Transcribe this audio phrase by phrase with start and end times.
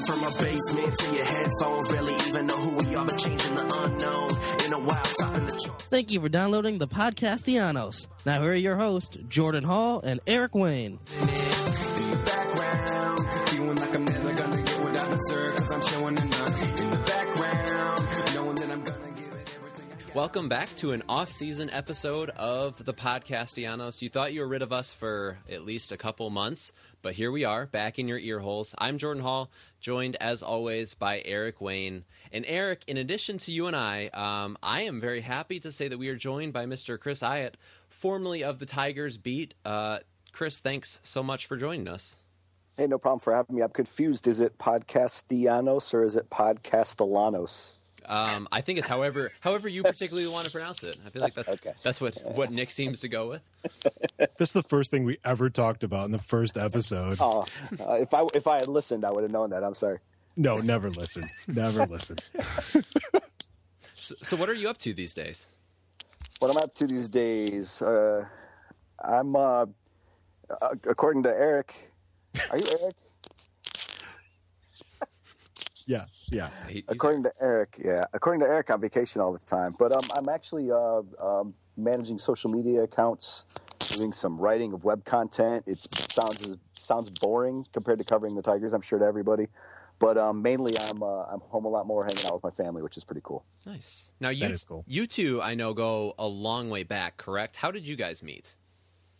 [0.00, 1.88] And from a basement to your headphones.
[1.88, 4.30] Barely even know who we are, but changing the unknown.
[4.64, 5.84] In a while, topping the charts.
[5.86, 8.06] Thank you for downloading the Podcastianos.
[8.24, 11.00] Now here are your hosts, Jordan Hall and Eric Wayne.
[11.20, 15.58] In the background, feeling like I'm never gonna get what I deserve.
[15.70, 20.02] I'm chilling in the, in the background, knowing that I'm gonna give it everything I
[20.02, 20.14] got.
[20.14, 24.00] Welcome back to an off-season episode of the Podcastianos.
[24.00, 27.30] You thought you were rid of us for at least a couple months, but here
[27.30, 28.74] we are, back in your ear holes.
[28.78, 32.04] I'm Jordan Hall, joined as always by Eric Wayne.
[32.32, 35.88] And Eric, in addition to you and I, um, I am very happy to say
[35.88, 36.98] that we are joined by Mr.
[36.98, 37.54] Chris Iott,
[37.88, 39.54] formerly of the Tigers Beat.
[39.64, 40.00] Uh,
[40.32, 42.16] Chris, thanks so much for joining us.
[42.76, 43.62] Hey, no problem for having me.
[43.62, 44.26] I'm confused.
[44.26, 47.72] Is it Podcastianos or is it Podcastellanos?
[48.06, 50.98] Um, I think it's however however you particularly want to pronounce it.
[51.06, 51.72] I feel like that's Okay.
[51.82, 53.42] that's what what Nick seems to go with.
[54.38, 57.18] This is the first thing we ever talked about in the first episode.
[57.20, 57.44] Oh,
[57.78, 59.62] uh, if I if I had listened, I would have known that.
[59.64, 59.98] I'm sorry.
[60.36, 61.28] No, never listen.
[61.46, 62.16] Never listen.
[63.94, 65.46] So, so what are you up to these days?
[66.38, 68.24] What I'm up to these days, uh,
[69.04, 69.66] I'm uh,
[70.48, 71.74] uh, according to Eric.
[72.50, 72.94] Are you Eric?
[75.90, 76.50] Yeah, yeah.
[76.68, 78.04] He- according to Eric, yeah.
[78.12, 79.74] According to Eric, on vacation all the time.
[79.76, 83.46] But um, I'm actually uh, um, managing social media accounts,
[83.96, 85.64] doing some writing of web content.
[85.66, 85.78] It
[86.12, 88.72] sounds sounds boring compared to covering the Tigers.
[88.72, 89.48] I'm sure to everybody.
[89.98, 92.82] But um, mainly, I'm uh, I'm home a lot more, hanging out with my family,
[92.82, 93.44] which is pretty cool.
[93.66, 94.12] Nice.
[94.20, 94.84] Now you That is cool.
[94.86, 97.56] you two I know go a long way back, correct?
[97.56, 98.54] How did you guys meet?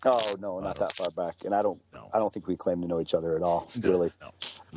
[0.05, 2.09] Oh no, not that far back, and I don't No.
[2.12, 3.69] I don't think we claim to know each other at all.
[3.81, 4.28] Really, No.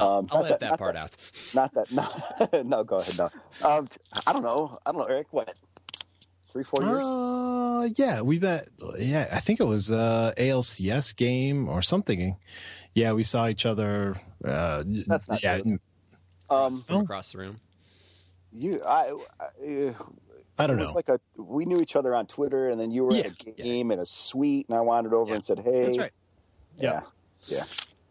[0.06, 1.16] um, I'll not let that not part out.
[1.54, 1.90] Not that.
[2.54, 2.84] No, no.
[2.84, 3.18] Go ahead.
[3.18, 3.30] No.
[3.68, 3.88] Um,
[4.28, 4.78] I don't know.
[4.86, 5.28] I don't know, Eric.
[5.32, 5.54] What?
[6.48, 6.98] Three, four years?
[7.04, 8.68] Uh, yeah, we bet.
[8.98, 12.36] Yeah, I think it was uh ALCS game or something.
[12.94, 14.16] Yeah, we saw each other.
[14.46, 15.60] Uh, That's not yeah.
[15.60, 15.80] true.
[16.50, 17.60] um, From across the room.
[18.52, 18.82] you.
[18.86, 19.14] I.
[19.40, 19.96] I
[20.58, 20.86] I don't it know.
[20.86, 21.20] was like a.
[21.36, 23.54] We knew each other on Twitter, and then you were at a Yeah.
[23.64, 25.36] game in a suite, and I wandered over Yeah.
[25.36, 26.14] and said, "Hey." That's right.
[26.78, 27.02] Yeah.
[27.48, 27.64] Yeah.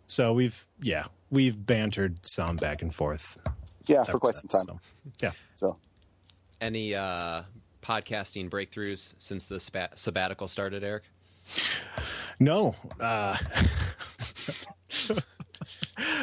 [0.07, 3.39] so we've yeah we've bantered some back and forth.
[3.87, 4.05] Yeah.
[4.05, 4.65] For quite some time.
[4.67, 4.81] So,
[5.21, 5.33] yeah.
[5.55, 5.77] So.
[6.61, 7.43] Any uh,
[7.83, 11.03] podcasting breakthroughs since the spa- sabbatical started, Eric?
[12.39, 12.77] No.
[13.01, 13.37] Uh,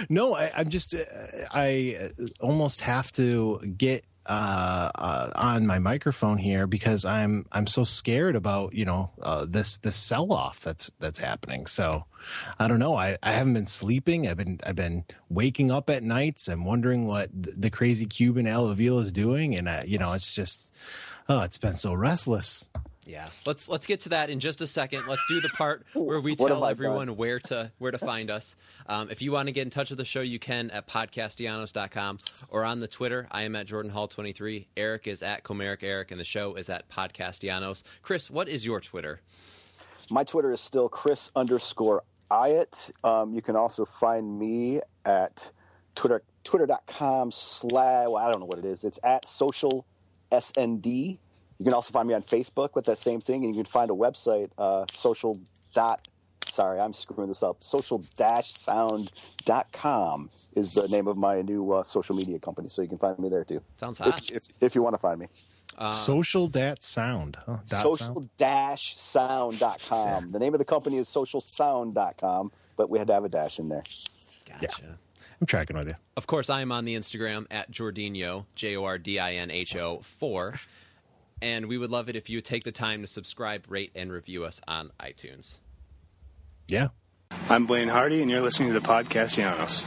[0.09, 1.00] no, I, I'm just, uh,
[1.51, 7.66] I uh, almost have to get uh, uh, on my microphone here because I'm I'm
[7.66, 11.66] so scared about you know uh, this this sell off that's that's happening.
[11.66, 12.06] So
[12.59, 12.95] I don't know.
[12.95, 14.28] I, I haven't been sleeping.
[14.28, 16.47] I've been I've been waking up at nights.
[16.47, 20.34] I'm wondering what the crazy Cuban Al Avila is doing, and I, you know it's
[20.34, 20.73] just
[21.28, 22.69] oh it's been so restless.
[23.09, 23.27] Yeah.
[23.47, 25.07] Let's let's get to that in just a second.
[25.07, 27.17] Let's do the part where we tell everyone done?
[27.17, 28.55] where to where to find us.
[28.85, 32.19] Um, if you want to get in touch with the show, you can at podcastianos.com
[32.51, 33.27] or on the Twitter.
[33.31, 34.67] I am at Jordan Hall 23.
[34.77, 37.81] Eric is at Comerica Eric, and the show is at Podcastianos.
[38.03, 39.21] Chris, what is your Twitter?
[40.12, 42.91] My Twitter is still Chris underscore Iott.
[43.03, 45.51] Um, you can also find me at
[45.95, 48.83] Twitter twitter.com slash well, I don't know what it is.
[48.83, 49.85] It's at social
[50.31, 51.17] SND.
[51.59, 53.91] You can also find me on Facebook with that same thing, and you can find
[53.91, 55.39] a website, uh, social
[55.73, 56.07] dot
[56.50, 57.63] sorry, I'm screwing this up.
[57.63, 59.11] Social dash sound
[59.45, 62.69] dot com is the name of my new uh, social media company.
[62.69, 63.61] So you can find me there too.
[63.77, 64.29] Sounds hot.
[64.29, 65.27] If, if, if you want to find me.
[65.91, 67.38] Social dat sound.
[67.45, 67.57] Huh?
[67.67, 68.29] Dot social sound?
[68.38, 70.29] dash sound.com.
[70.31, 73.23] The name of the company is social sound dot com, but we had to have
[73.23, 73.83] a dash in there.
[74.59, 74.97] Gotcha.
[75.39, 75.95] I'm tracking with you.
[76.17, 79.50] Of course, I am on the Instagram at Jordinho, J O R D I N
[79.51, 80.53] H O 4.
[81.41, 84.12] And we would love it if you would take the time to subscribe, rate, and
[84.12, 85.57] review us on iTunes.
[86.68, 86.89] Yeah.
[87.50, 89.83] I'm Blaine Hardy, and you're listening to the podcast Janos.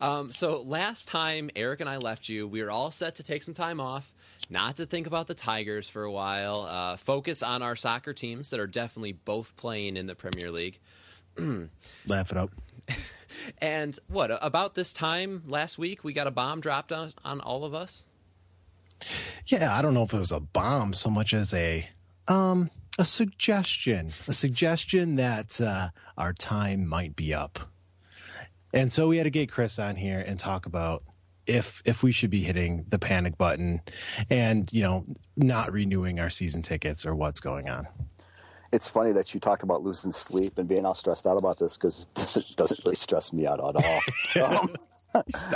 [0.00, 3.42] Um, so last time Eric and I left you, we were all set to take
[3.42, 4.12] some time off,
[4.50, 8.50] not to think about the Tigers for a while, uh, focus on our soccer teams
[8.50, 10.78] that are definitely both playing in the Premier League.
[12.06, 12.50] Laugh it up.
[13.58, 17.64] And what about this time last week, we got a bomb dropped on, on all
[17.64, 18.04] of us.
[19.46, 21.88] Yeah, I don't know if it was a bomb so much as a
[22.26, 27.60] um a suggestion, a suggestion that uh, our time might be up.
[28.74, 31.04] And so we had to get Chris on here and talk about
[31.46, 33.80] if if we should be hitting the panic button
[34.28, 35.06] and you know
[35.36, 37.86] not renewing our season tickets or what's going on.
[38.70, 41.78] It's funny that you talked about losing sleep and being all stressed out about this
[41.78, 44.44] because this doesn't, really stress me out at all.
[44.44, 44.76] um,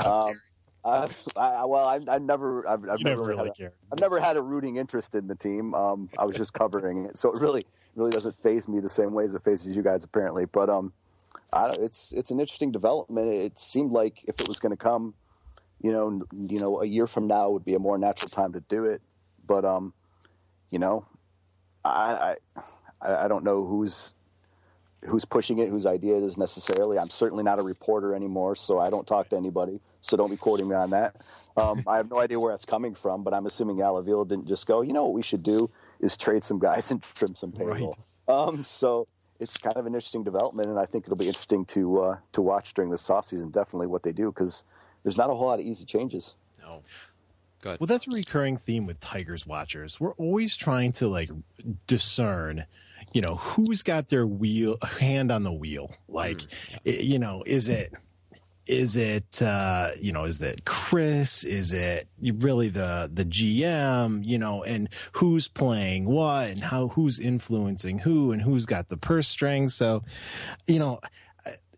[0.02, 0.40] um,
[0.84, 3.72] I, I, well, I, I never, I've, I've never never really had cared.
[3.92, 5.74] I've never had a rooting interest in the team.
[5.74, 7.64] Um, I was just covering it, so it really,
[7.94, 10.44] really doesn't phase me the same way as it phases you guys, apparently.
[10.44, 10.92] But um,
[11.52, 13.28] I, it's it's an interesting development.
[13.28, 15.14] It seemed like if it was going to come,
[15.80, 18.52] you know, n- you know, a year from now would be a more natural time
[18.54, 19.02] to do it.
[19.46, 19.92] But um,
[20.70, 21.06] you know,
[21.84, 22.36] I
[23.00, 24.14] I, I don't know who's
[25.04, 26.98] who's pushing it, whose idea it is necessarily.
[26.98, 29.80] I'm certainly not a reporter anymore, so I don't talk to anybody.
[30.02, 31.16] So don't be quoting me on that.
[31.56, 34.46] Um, I have no idea where that's coming from, but I'm assuming Al Avila didn't
[34.48, 34.82] just go.
[34.82, 35.70] You know what we should do
[36.00, 37.96] is trade some guys and trim some payroll.
[38.28, 39.06] Um, so
[39.40, 42.42] it's kind of an interesting development, and I think it'll be interesting to uh, to
[42.42, 43.50] watch during this offseason.
[43.52, 44.64] Definitely what they do because
[45.02, 46.36] there's not a whole lot of easy changes.
[46.60, 46.82] No.
[47.60, 47.78] Good.
[47.78, 50.00] Well, that's a recurring theme with Tigers watchers.
[50.00, 51.30] We're always trying to like
[51.86, 52.64] discern,
[53.12, 55.90] you know, who's got their wheel hand on the wheel.
[56.08, 56.40] Like,
[56.86, 57.92] i- you know, is it
[58.66, 61.44] is it uh you know is it chris?
[61.44, 67.18] Is it really the the gm you know and who's playing what and how who's
[67.18, 69.74] influencing who and who's got the purse strings?
[69.74, 70.04] So
[70.66, 71.00] you know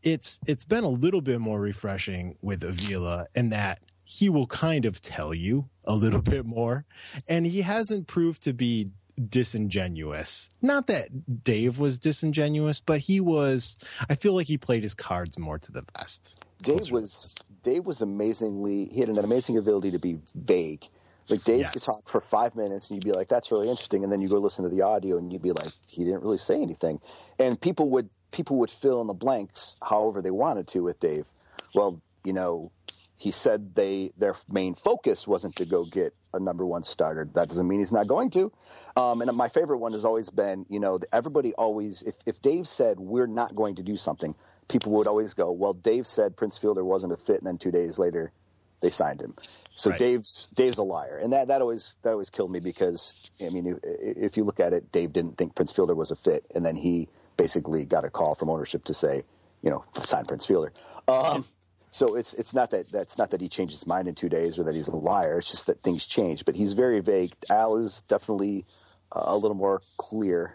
[0.03, 4.85] it's it's been a little bit more refreshing with avila in that he will kind
[4.85, 6.85] of tell you a little bit more.
[7.27, 8.91] And he hasn't proved to be
[9.29, 10.51] disingenuous.
[10.61, 13.77] Not that dave was disingenuous but he was
[14.09, 18.03] i feel like he played his cards more to the vest Dave was Dave was
[18.03, 20.87] amazingly he had an amazing ability to be vague.
[21.29, 24.13] Like Dave could talk for five minutes and you'd be like, "That's really interesting," and
[24.13, 26.61] then you go listen to the audio and you'd be like, "He didn't really say
[26.61, 27.01] anything,"
[27.39, 31.29] and people would people would fill in the blanks however they wanted to with Dave.
[31.75, 32.73] Well, you know,
[33.17, 37.27] he said they their main focus wasn't to go get a number one starter.
[37.33, 38.53] That doesn't mean he's not going to.
[38.97, 42.69] Um, and my favorite one has always been, you know, everybody always if if Dave
[42.69, 44.35] said we're not going to do something,
[44.69, 47.71] people would always go, "Well, Dave said Prince Fielder wasn't a fit," and then two
[47.71, 48.33] days later,
[48.81, 49.35] they signed him.
[49.77, 49.99] So Right.
[49.99, 53.15] Dave's Dave's a liar, and that that always that always killed me because
[53.45, 56.45] I mean, if, you look at it, Dave didn't think Prince Fielder was a fit,
[56.55, 59.25] and then he basically got a call from ownership to say,
[59.63, 60.73] you know, sign Prince Fielder.
[61.09, 61.45] Um,
[61.91, 64.59] so it's it's not that that's not that he changed his mind in two days
[64.59, 65.39] or that he's a liar.
[65.39, 66.45] It's just that things change.
[66.45, 67.33] But he's very vague.
[67.51, 68.65] Al is definitely
[69.11, 70.55] uh, a little more clear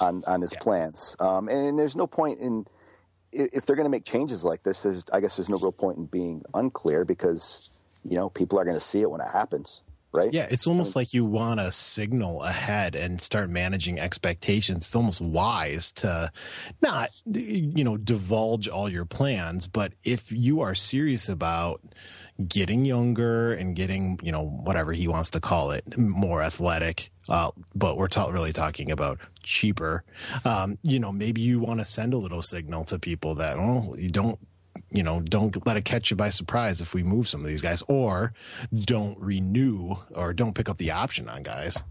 [0.00, 1.16] on on his plans.
[1.20, 2.66] Um, and there's no point in
[3.32, 4.86] if they're going to make changes like this.
[5.12, 7.70] I guess there's no real point in being unclear because
[8.04, 9.82] you know people are going to see it when it happens,
[10.12, 10.32] right?
[10.32, 14.86] Yeah, it's almost like you want to signal ahead and start managing expectations.
[14.86, 16.32] It's almost wise to
[16.82, 21.80] not, you know, divulge all your plans, but if you are serious about
[22.46, 27.50] getting younger and getting, you know, whatever he wants to call it, more athletic, uh,
[27.74, 30.04] but we're ta- really talking about cheaper.
[30.44, 33.96] Um, you know, maybe you want to send a little signal to people that, oh,
[33.98, 34.38] you don't
[34.90, 37.62] you know, don't let it catch you by surprise if we move some of these
[37.62, 38.32] guys, or
[38.72, 41.82] don't renew or don't pick up the option on guys.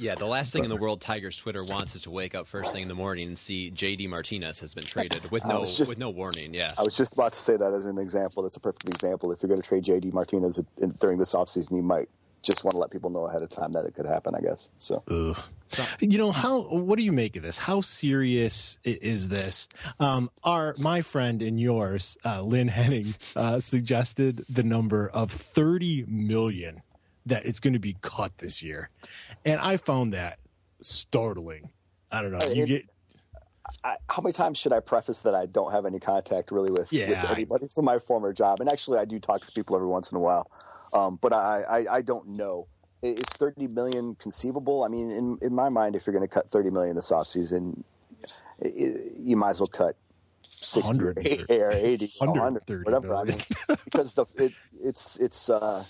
[0.00, 2.72] Yeah, the last thing in the world Tigers Twitter wants is to wake up first
[2.72, 5.98] thing in the morning and see JD Martinez has been traded with no just- with
[5.98, 6.54] no warning.
[6.54, 6.68] Yeah.
[6.78, 8.44] I was just about to say that as an example.
[8.44, 9.32] That's a perfect example.
[9.32, 12.08] If you're going to trade JD Martinez in, during this offseason, you might
[12.42, 14.34] just want to let people know ahead of time that it could happen.
[14.34, 15.02] I guess so.
[15.10, 15.38] Ugh.
[16.00, 16.62] You know how?
[16.62, 17.58] What do you make of this?
[17.58, 19.68] How serious is this?
[20.00, 26.04] Um, our my friend and yours, uh, Lynn Henning, uh, suggested the number of thirty
[26.08, 26.82] million
[27.26, 28.88] that it's going to be cut this year,
[29.44, 30.38] and I found that
[30.80, 31.68] startling.
[32.10, 32.38] I don't know.
[32.54, 32.84] You get
[33.84, 36.90] I, how many times should I preface that I don't have any contact really with,
[36.90, 38.60] Yeah, with I- anybody from my former job?
[38.60, 40.50] And actually, I do talk to people every once in a while,
[40.92, 42.68] um, but I, I, I don't know.
[43.02, 44.82] Is 30 million conceivable?
[44.82, 47.84] I mean, in, in my mind, if you're going to cut 30 million this offseason,
[48.64, 49.94] you might as well cut
[50.60, 53.14] sixty or eighty or eighty, 100, whatever.
[53.14, 53.36] I mean,
[53.84, 54.52] because the it,
[54.82, 55.84] it's it's uh,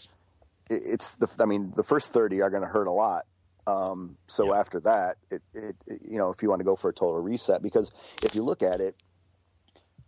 [0.69, 3.25] it, it's the I mean the first thirty are going to hurt a lot.
[3.67, 4.61] Um, so Yeah.
[4.61, 7.21] after that, it, it, it you know if you want to go for a total
[7.21, 7.91] reset, because
[8.23, 8.97] if you look at it,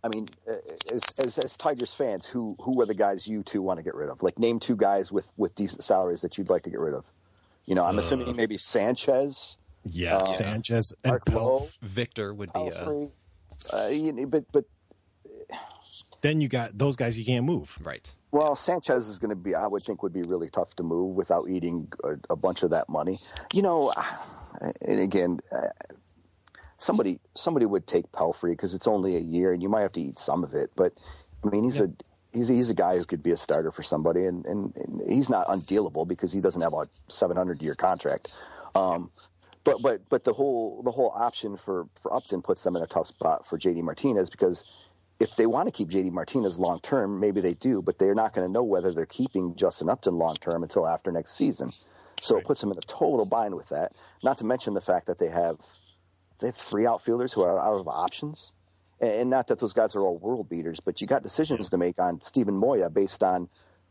[0.03, 0.53] I mean, uh,
[0.91, 3.93] as, as as Tigers fans, who who are the guys you two want to get
[3.95, 4.23] rid of?
[4.23, 7.05] Like name two guys with with decent salaries that you'd like to get rid of.
[7.65, 11.59] You know, I'm assuming maybe Sanchez, Yeah, Uh, Sanchez and Mark Lowe.
[11.59, 11.77] Pelf.
[11.83, 13.11] Victor would be a Pelfrey.
[13.71, 14.65] Uh, you know, but but
[16.21, 17.77] Then you got those guys you can't move.
[17.83, 18.13] right.
[18.31, 21.15] Well, Sanchez is going to be, I would think, would be really tough to move
[21.17, 23.19] without eating a, a bunch of that money.
[23.53, 23.91] You know,
[24.87, 25.67] and again, uh,
[26.81, 30.01] somebody somebody would take Pelfrey because it's only a year, and you might have to
[30.01, 30.71] eat some of it.
[30.75, 30.93] But
[31.45, 31.91] I mean, he's a
[32.33, 35.01] he's a, he's a guy who could be a starter for somebody, and, and, and
[35.07, 38.33] he's not undealable because he doesn't have a seven hundred year contract.
[38.73, 39.11] Um,
[39.63, 42.87] but but but the whole the whole option for for Upton puts them in a
[42.87, 44.63] tough spot for JD Martinez because
[45.19, 48.33] if they want to keep JD Martinez long term, maybe they do, but they're not
[48.33, 51.71] going to know whether they're keeping Justin Upton long term until after next season.
[52.21, 53.93] So it puts them in a total bind with that.
[54.23, 55.57] Not to mention the fact that they have
[56.41, 58.53] they have three outfielders who are out of options,
[58.99, 61.97] and, not that those guys are all world beaters, but you got decisions to make
[61.99, 63.47] on Steven Moya based on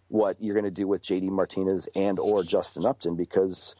[0.09, 3.77] what you're going to do with JD Martinez and or Justin Upton because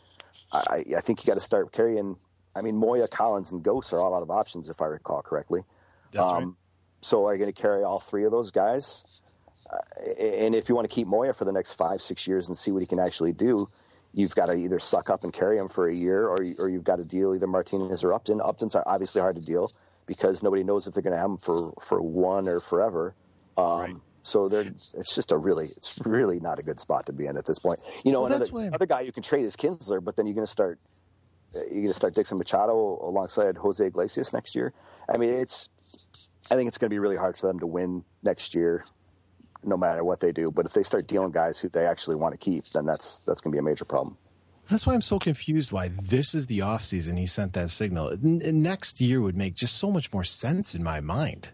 [0.53, 2.17] I, I think you got to start carrying.
[2.55, 5.61] I mean, Moya, Collins, and Gose are all out of options if I recall correctly.
[6.13, 6.55] That's Um, right.
[7.03, 9.23] So are you going to carry all three of those guys?
[9.73, 9.79] Uh,
[10.21, 12.73] and if you want to keep Moya for the next five, six years and see
[12.73, 13.69] what he can actually do,
[14.13, 16.85] you've got to either suck up and carry him for a year, or or you've
[16.85, 18.41] got to deal either Martinez or Upton.
[18.41, 19.71] Upton's are obviously hard to deal
[20.07, 23.15] because nobody knows if they're going to have him for for one or forever.
[23.57, 27.25] Um, So they're, it's just a really, it's really not a good spot to be
[27.27, 27.81] in at this point.
[28.05, 30.47] You know, Well, another, another guy you can trade is Kinsler, but then you're going
[30.47, 30.79] to start
[31.55, 34.73] you're going to start Dixon Machado alongside Jose Iglesias next year.
[35.09, 35.71] I mean, it's
[36.51, 38.85] I think it's going to be really hard for them to win next year,
[39.65, 40.51] no matter what they do.
[40.51, 43.41] But if they start dealing guys who they actually want to keep, then that's that's
[43.41, 44.17] going to be a major problem.
[44.71, 48.13] That's why I'm so confused why this is the off season he sent that signal.
[48.13, 51.53] N- next year would make just so much more sense in my mind.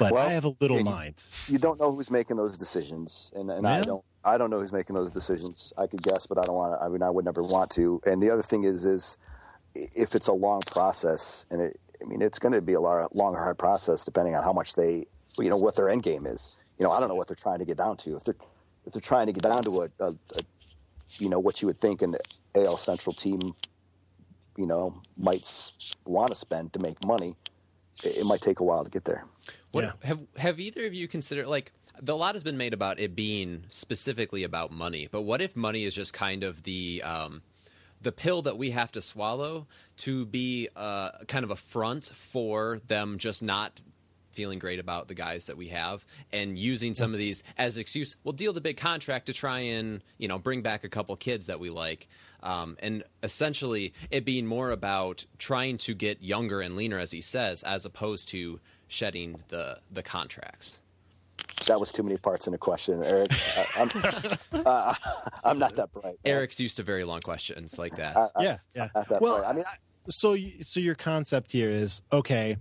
[0.00, 1.22] But Well, I have a little you- mind.
[1.48, 4.04] You don't know who's making those decisions, and, and I don't.
[4.24, 5.72] I don't know who's making those decisions.
[5.76, 6.84] I could guess, but I don't want to.
[6.84, 8.00] I mean, I would never want to.
[8.06, 9.16] And the other thing is, is
[9.74, 13.34] if it's a long process, and it, I mean, it's going to be a long,
[13.34, 15.06] hard process depending on how much they,
[15.38, 16.56] you know, what their end game is.
[16.78, 18.16] You know, I don't know what they're trying to get down to.
[18.16, 18.36] If they're
[18.86, 20.40] if they're trying to get down to a, a, a
[21.18, 22.16] you know, what you would think an
[22.54, 23.40] AL Central team,
[24.56, 25.48] you know, might
[26.04, 27.36] want to spend to make money,
[28.04, 29.24] it, it might take a while to get there.
[29.72, 29.92] What Yeah.
[30.02, 33.14] have have either of you considered like the, a lot has been made about it
[33.14, 37.42] being specifically about money, but what if money is just kind of the um,
[38.00, 39.66] the pill that we have to swallow
[39.98, 43.80] to be uh, kind of a front for them just not
[44.34, 48.16] feeling great about the guys that we have and using some of these as excuse
[48.24, 51.46] we'll deal the big contract to try and you know bring back a couple kids
[51.46, 52.06] that we like
[52.42, 57.22] um, and essentially it being more about trying to get younger and leaner as he
[57.22, 60.82] says as opposed to shedding the the contracts
[61.66, 63.28] That was too many parts in a question, Eric.
[63.32, 63.90] I, I'm,
[64.66, 64.94] uh,
[65.44, 66.18] I'm not that bright.
[66.24, 68.88] eric's used to very long questions like that yeah, yeah.
[68.94, 69.48] Not that Well, bright.
[69.48, 69.76] I mean, I,
[70.10, 72.58] so y- so your concept here is okay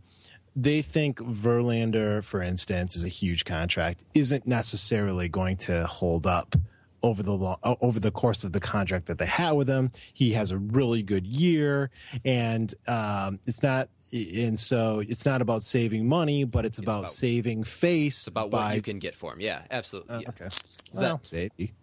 [0.55, 6.55] they think Verlander for instance is a huge contract isn't necessarily going to hold up
[7.01, 10.31] over the long, over the course of the contract that they have with him he
[10.33, 11.89] has a really good year
[12.23, 17.09] and um, it's not and so it's not about saving money but it's, about, about-
[17.09, 20.29] saving face it's about by what you can get for him yeah absolutely yeah.
[20.29, 20.47] Okay.
[20.93, 21.73] Well, that- maybe.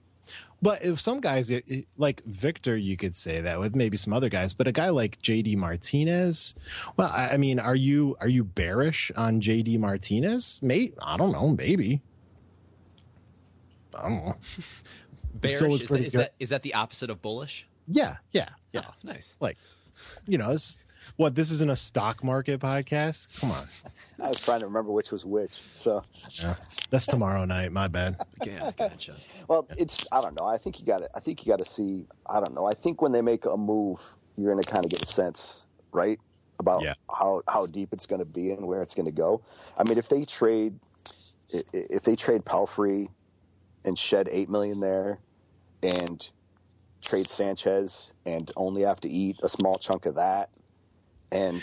[0.62, 4.12] But if some guys, it- eh, like Victor, you could say that with maybe some
[4.12, 6.54] other guys, but a guy like JD Martinez,
[6.96, 10.60] well, I, mean, are you are you bearish on JD Martinez?
[10.62, 12.02] May I don't know, maybe.
[13.94, 14.36] I don't know.
[15.34, 18.82] bearish is, that, is, that, is that the opposite of bullish Yeah, yeah, yeah.
[18.88, 19.56] oh, nice Like,
[20.26, 20.80] you know, it's,
[21.16, 23.28] what this isn't a stock market podcast.
[23.40, 23.66] Come on,
[24.22, 25.60] I was trying to remember which was which.
[25.74, 26.02] So,
[26.42, 26.54] yeah.
[26.90, 27.72] that's tomorrow night.
[27.72, 28.16] My bad.
[28.44, 29.14] yeah gotcha
[29.48, 30.46] well, it's I don't know.
[30.46, 31.08] I think you got to.
[31.14, 32.06] I think you got to see.
[32.26, 32.66] I don't know.
[32.66, 34.00] I think when they make a move,
[34.36, 36.18] you're going to kind of get a sense, right,
[36.58, 36.94] about Yeah.
[37.10, 39.42] how how deep it's going to be and where it's going to go.
[39.76, 40.78] I mean, if they trade,
[41.54, 43.08] i- i- if they trade Pelfrey
[43.84, 45.18] and shed eight million there,
[45.82, 46.28] and
[47.02, 50.50] trade Sanchez and only have to eat a small chunk of that,
[51.32, 51.62] and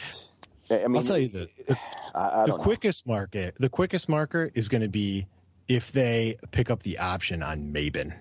[0.70, 1.78] I mean, I'll tell you the, the
[2.16, 5.28] I, I the quickest market the quickest marker is going to be
[5.68, 8.14] if they pick up the option on Maybin.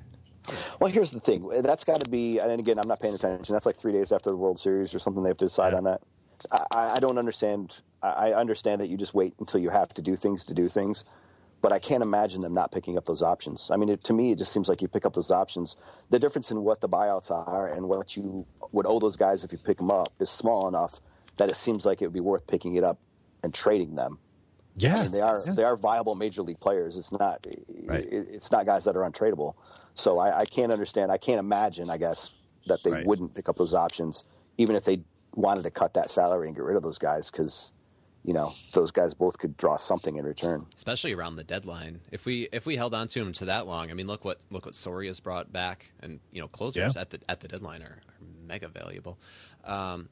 [0.81, 1.49] Well, here's the thing.
[1.63, 3.53] That's got to be, and again, I'm not paying attention.
[3.53, 5.25] That's like three days after the World Series or something.
[5.25, 5.79] They have to decide Yeah.
[5.79, 6.03] on that.
[6.53, 7.81] I, I don't understand.
[8.03, 10.69] I I understand that you just wait until you have to do things to do
[10.69, 11.05] things,
[11.63, 13.71] but I can't imagine them not picking up those options.
[13.73, 15.77] I mean, it, to me, it just seems like you pick up those options.
[16.11, 19.51] The difference in what the buyouts are and what you would owe those guys if
[19.51, 21.01] you pick them up is small enough
[21.37, 22.99] that it seems like it would be worth picking it up
[23.43, 24.19] and trading them.
[24.79, 25.53] Yeah, I mean, they are yeah.
[25.55, 26.97] they are viable major league players.
[26.97, 27.47] It's not
[27.85, 28.05] Right.
[28.05, 29.55] it, it's not guys that are untradeable.
[29.95, 31.11] So I, I can't understand.
[31.11, 31.89] I can't imagine.
[31.89, 32.31] I guess
[32.67, 33.07] that they Right.
[33.07, 34.25] wouldn't pick up those options,
[34.59, 35.03] even if they
[35.35, 37.73] wanted to cut that salary and get rid of those guys, because
[38.23, 40.67] you know those guys both could draw something in return.
[40.77, 42.01] especially around the deadline.
[42.11, 44.41] If we if we held on to him to that long, I mean, look what
[44.51, 47.01] look what Soria's brought back, and you know, closers Yeah.
[47.01, 48.17] at the at the deadline are, are
[48.47, 49.17] mega valuable.
[49.65, 50.11] Um,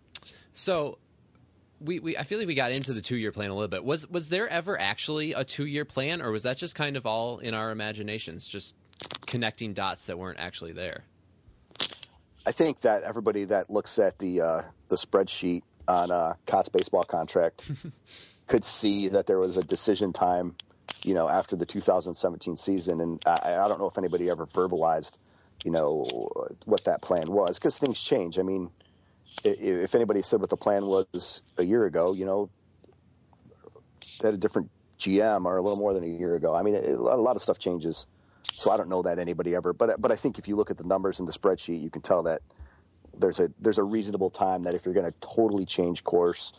[0.55, 0.97] so.
[1.85, 3.85] We, we I feel like we got into the two year plan a little bit.
[3.85, 7.07] Was was there ever actually a two year plan, or was that just kind of
[7.07, 8.75] all in our imaginations, just
[9.27, 11.05] connecting dots that weren't actually there?
[12.47, 17.05] I think that everybody that looks at the uh, the spreadsheet on uh, Cot's baseball
[17.05, 17.71] contract
[18.47, 20.55] could see that there was a decision time,
[21.05, 25.19] you know, after the 2017 season, and I, I don't know if anybody ever verbalized,
[25.65, 26.05] you know,
[26.65, 28.39] what that plan was because things change.
[28.39, 28.71] I mean,
[29.45, 32.51] if anybody said what the plan was a year ago, you know,
[34.21, 36.55] they had a different GM or a little more than a year ago.
[36.55, 38.07] I mean, a lot of stuff changes.
[38.53, 40.79] So I don't know that anybody ever, but but I think if you look at
[40.79, 42.43] the numbers in the spreadsheet, you can tell that
[43.19, 46.53] there's a there's a reasonable time that if you're going to totally change course,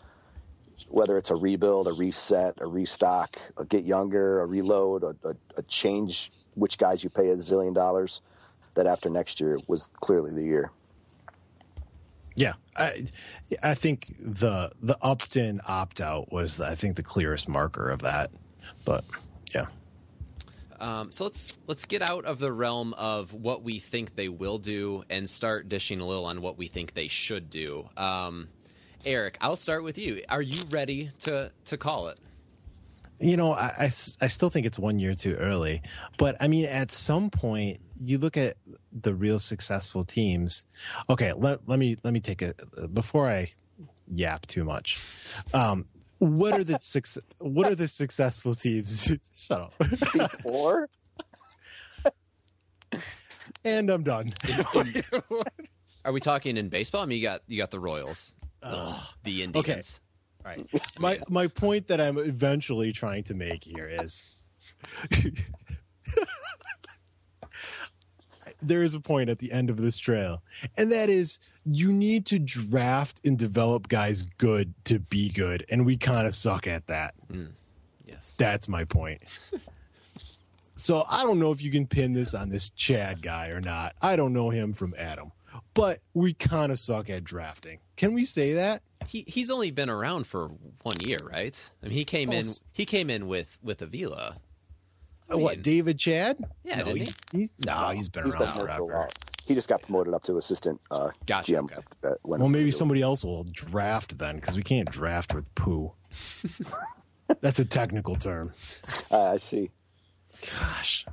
[0.90, 5.36] whether it's a rebuild, a reset, a restock, a get younger, a reload, a, a,
[5.58, 8.22] a change which guys you pay a zillion dollars,
[8.76, 10.72] that after next year was clearly the year.
[12.36, 13.08] Yeah, I
[13.64, 17.90] I think the the opt in opt out was the, I think the clearest marker
[17.90, 18.32] of that.
[18.86, 19.06] But
[19.54, 19.68] yeah,
[20.80, 24.58] Um, so let's let's get out of the realm of what we think they will
[24.58, 27.90] do and start dishing a little on what we think they should do.
[27.98, 28.50] Um,
[29.06, 30.24] Eric, I'll start with you.
[30.30, 32.20] Are you ready to to call it?
[33.20, 33.90] You know, I
[34.22, 35.82] I still think it's one year too early.
[36.18, 38.58] But I mean, at some point, you look at
[38.92, 40.64] the real successful teams.
[41.10, 42.54] Okay, let let me let me take a
[42.94, 43.54] before I
[44.08, 45.00] yap too much.
[45.54, 45.86] Um,
[46.20, 49.12] what are the suc- what are the successful teams?
[49.36, 49.74] Shut up.
[50.44, 50.90] Or
[53.66, 54.32] and I'm done.
[56.06, 57.02] Are we talking in baseball?
[57.02, 58.36] I mean, you got you got the Royals,
[59.24, 60.02] the Indians.
[60.46, 60.68] Right.
[61.00, 64.44] My my point that I'm eventually trying to make here is
[68.62, 70.44] there is a point at the end of this trail,
[70.78, 75.86] and that is you need to draft and develop guys good to be good, and
[75.86, 77.16] we kind of suck at that.
[77.32, 77.52] Mm.
[78.06, 78.36] Yes.
[78.38, 79.24] That's my point.
[80.76, 83.96] so I don't know if you can pin this on this Chadd guy or not.
[84.02, 85.32] I don't know him from Adam,
[85.74, 87.80] but we kind of suck at drafting.
[87.98, 88.82] Can we say that?
[89.08, 90.48] He he's only been around for
[90.82, 91.70] one year, right?
[91.84, 94.38] I mean, he came Oh, in he came in with with Avila.
[95.30, 96.38] I what mean- David Chadd?
[96.64, 98.86] Yeah, no, didn't he's, he's, no, he's been he's around been here for a forever.
[99.00, 99.10] while.
[99.48, 101.64] He just got promoted up to assistant uh, Gotcha, GM.
[101.66, 101.76] okay.
[102.04, 105.92] uh, when- Well, maybe somebody else will draft then, because we can't draft with poo.
[107.42, 108.54] That's a technical term.
[109.12, 109.70] Uh, I see.
[110.60, 111.06] Gosh.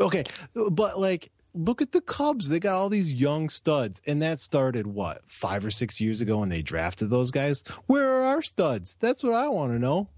[0.00, 2.48] Okay, but like, look at the Cubs.
[2.48, 6.38] They got all these young studs, and that started what five or six years ago
[6.38, 7.64] when they drafted those guys.
[7.86, 8.96] Where are our studs?
[9.00, 10.08] That's what I want to know.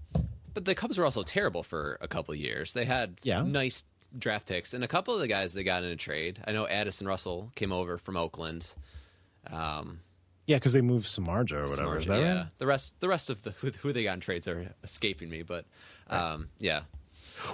[0.53, 2.73] But the Cubs were also terrible for a couple of years.
[2.73, 3.43] They had Yeah.
[3.43, 3.83] nice
[4.17, 6.39] draft picks, and a couple of the guys they got in a trade.
[6.45, 8.73] I know Addison Russell came over from Oakland.
[9.49, 10.01] Um,
[10.47, 11.99] Yeah, because they moved Samardzija or whatever.
[11.99, 12.35] That yeah.
[12.35, 12.45] right?
[12.57, 15.43] The rest, the rest of the who, who they got in trades are escaping me,
[15.43, 15.65] but
[16.09, 16.81] um, yeah,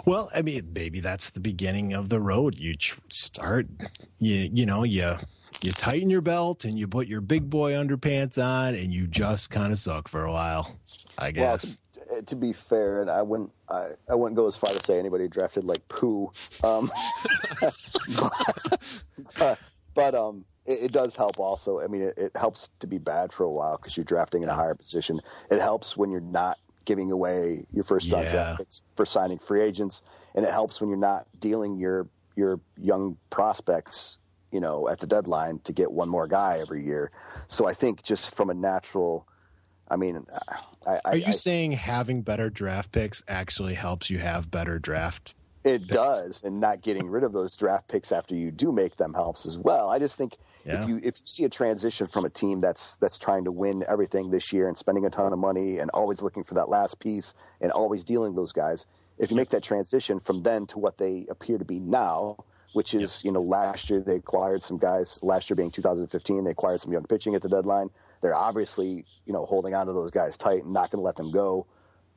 [0.06, 2.56] Well, I mean, maybe that's the beginning of the road.
[2.58, 3.67] You tr- start,
[4.19, 5.15] you you know, you
[5.62, 9.50] you tighten your belt and you put your big boy underpants on, and you just
[9.50, 10.78] kind of suck for a while.
[11.17, 11.78] I Well, guess.
[12.13, 15.00] to, to be fair, and I wouldn't, I, I wouldn't go as far to say
[15.00, 16.32] anybody drafted like poo,
[16.63, 16.91] um,
[19.38, 19.60] but,
[19.93, 21.39] but um, it, it does help.
[21.39, 24.43] Also, I mean, it, it helps to be bad for a while because you're drafting
[24.43, 25.19] in a higher position.
[25.50, 28.32] It helps when you're not giving away your first round Yeah.
[28.32, 30.02] draft picks for signing free agents,
[30.34, 34.17] and it helps when you're not dealing your your young prospects,
[34.52, 37.10] you know, at the deadline to get one more guy every year.
[37.48, 39.28] So I think just from a natural.
[39.88, 40.26] I mean,
[40.88, 44.80] I, I, Are you I, saying having better draft picks actually helps you have better
[44.80, 45.36] draft?
[45.63, 49.13] It does, and not getting rid of those draft picks after you do make them
[49.13, 49.89] helps as well.
[49.89, 50.82] I just think Yeah.
[50.82, 53.84] if you if you see a transition from a team that's that's trying to win
[53.88, 56.99] everything this year and spending a ton of money and always looking for that last
[56.99, 60.97] piece and always dealing those guys, if you make that transition from then to what
[60.97, 62.38] they appear to be now,
[62.73, 65.19] which is you know last year they acquired some guys.
[65.21, 67.89] Last year being 2015, they acquired some young pitching at the deadline.
[68.21, 71.15] They're obviously you know holding on to those guys tight and not going to let
[71.15, 71.67] them go.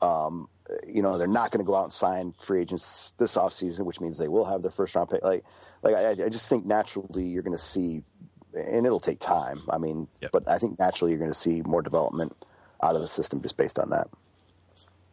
[0.00, 0.48] Um,
[0.86, 4.00] you know, they're not going to go out and sign free agents this offseason, which
[4.00, 5.24] means they will have their first round pick.
[5.24, 5.44] Like,
[5.82, 8.02] like I, I just think naturally you're going to see,
[8.58, 9.60] and it'll take time.
[9.70, 10.30] I mean, Yep.
[10.32, 12.34] but I think naturally you're going to see more development
[12.82, 14.08] out of the system just based on that.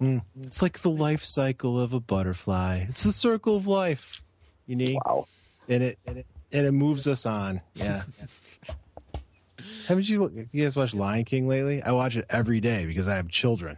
[0.01, 0.21] Mm.
[0.41, 2.85] It's like the life cycle of a butterfly.
[2.89, 4.21] It's the circle of life.
[4.67, 5.27] You need, Wow.
[5.69, 7.61] and it and it and it moves us on.
[7.75, 8.03] Yeah.
[9.87, 11.81] Haven't you you guys watched Lion King lately?
[11.81, 13.77] I watch it every day because I have children.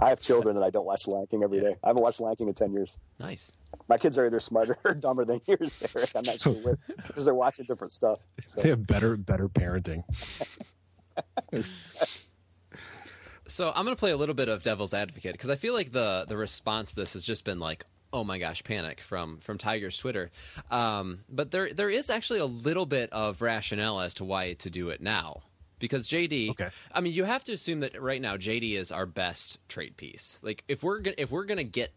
[0.00, 1.76] I have children and I don't watch Lion King every day.
[1.82, 2.98] I haven't watched Lion King in 10 years.
[3.18, 3.52] Nice.
[3.88, 6.10] My kids are either smarter or dumber than yours, Eric.
[6.14, 8.18] I'm not sure which, because they're watching different stuff.
[8.44, 8.60] So.
[8.60, 10.04] They have better better parenting.
[13.52, 15.92] So I'm going to play a little bit of devil's advocate because I feel like
[15.92, 19.58] the the response to this has just been like, "Oh my gosh, panic!" from from
[19.58, 20.30] Tiger's Twitter.
[20.70, 24.70] Um, but there there is actually a little bit of rationale as to why to
[24.70, 25.42] do it now.
[25.82, 26.68] Because JD, Okay.
[26.94, 30.38] I mean, you have to assume that right now JD is our best trade piece.
[30.40, 31.92] Like if we're gonna, if we're gonna get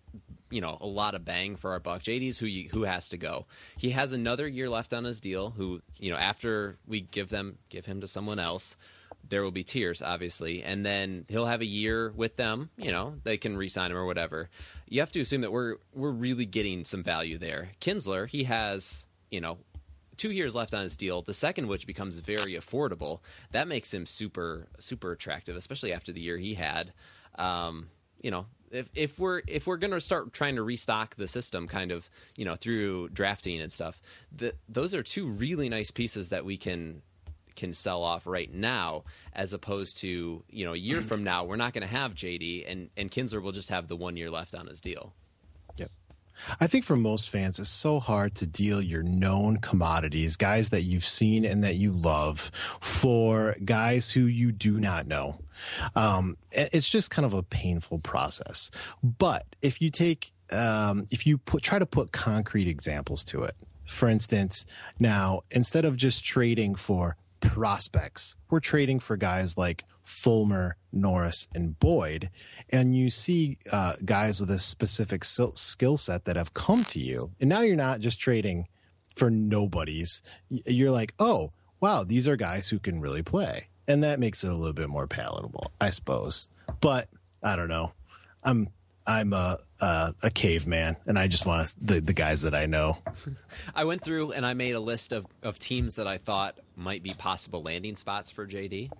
[0.50, 3.18] you know a lot of bang for our buck, JD's who you, who has to
[3.18, 3.46] go.
[3.78, 5.52] He has another year left on his deal.
[5.52, 8.76] Who you know after we give them give him to someone else,
[9.30, 12.72] there will be tears, obviously, and then he'll have a year with them.
[12.78, 14.50] You know, they can re-sign him or whatever.
[14.90, 17.70] You have to assume that we're we're really getting some value there.
[17.82, 19.60] Kinsler, he has you know
[20.18, 21.22] two years left on his deal.
[21.22, 23.20] The second, which becomes very affordable,
[23.52, 26.94] that makes him super super attractive, especially after the year he had.
[27.38, 27.90] Um,
[28.22, 31.68] you know, if if we're if we're going to start trying to restock the system,
[31.68, 34.02] kind of you know through drafting and stuff,
[34.36, 37.02] the, those are two really nice pieces that we can
[37.56, 41.56] can sell off right now, as opposed to you know a year from now we're
[41.56, 44.56] not going to have JD and and Kinsler will just have the one year left
[44.56, 45.14] on his deal.
[46.60, 50.84] I think for most fans, it's so hard to deal your known commodities, guys that
[50.84, 55.40] you've seen and that you love, for guys who you do not know.
[55.96, 58.72] Um, it's just kind of a painful process.
[59.04, 63.56] But if you take, um, if you put, try to put concrete examples to it,
[63.86, 64.66] for instance,
[65.00, 67.18] now instead of just trading for
[67.50, 72.30] prospects, we're trading for guys like Fulmer, Norris, and Boyd.
[72.70, 77.32] And you see uh, guys with a specific skill set that have come to you.
[77.40, 78.68] And now you're not just trading
[79.16, 80.22] for nobodies.
[80.50, 83.68] You're like, oh, wow, these are guys who can really play.
[83.88, 86.50] And that makes it a little bit more palatable, I suppose.
[86.82, 87.08] But
[87.44, 87.92] I don't know.
[88.44, 88.70] I'm
[89.08, 92.66] I'm a a, a caveman, and I just want to, the the guys that I
[92.66, 92.98] know.
[93.76, 97.04] I went through and I made a list of, of teams that I thought might
[97.04, 98.92] be possible landing spots for JD.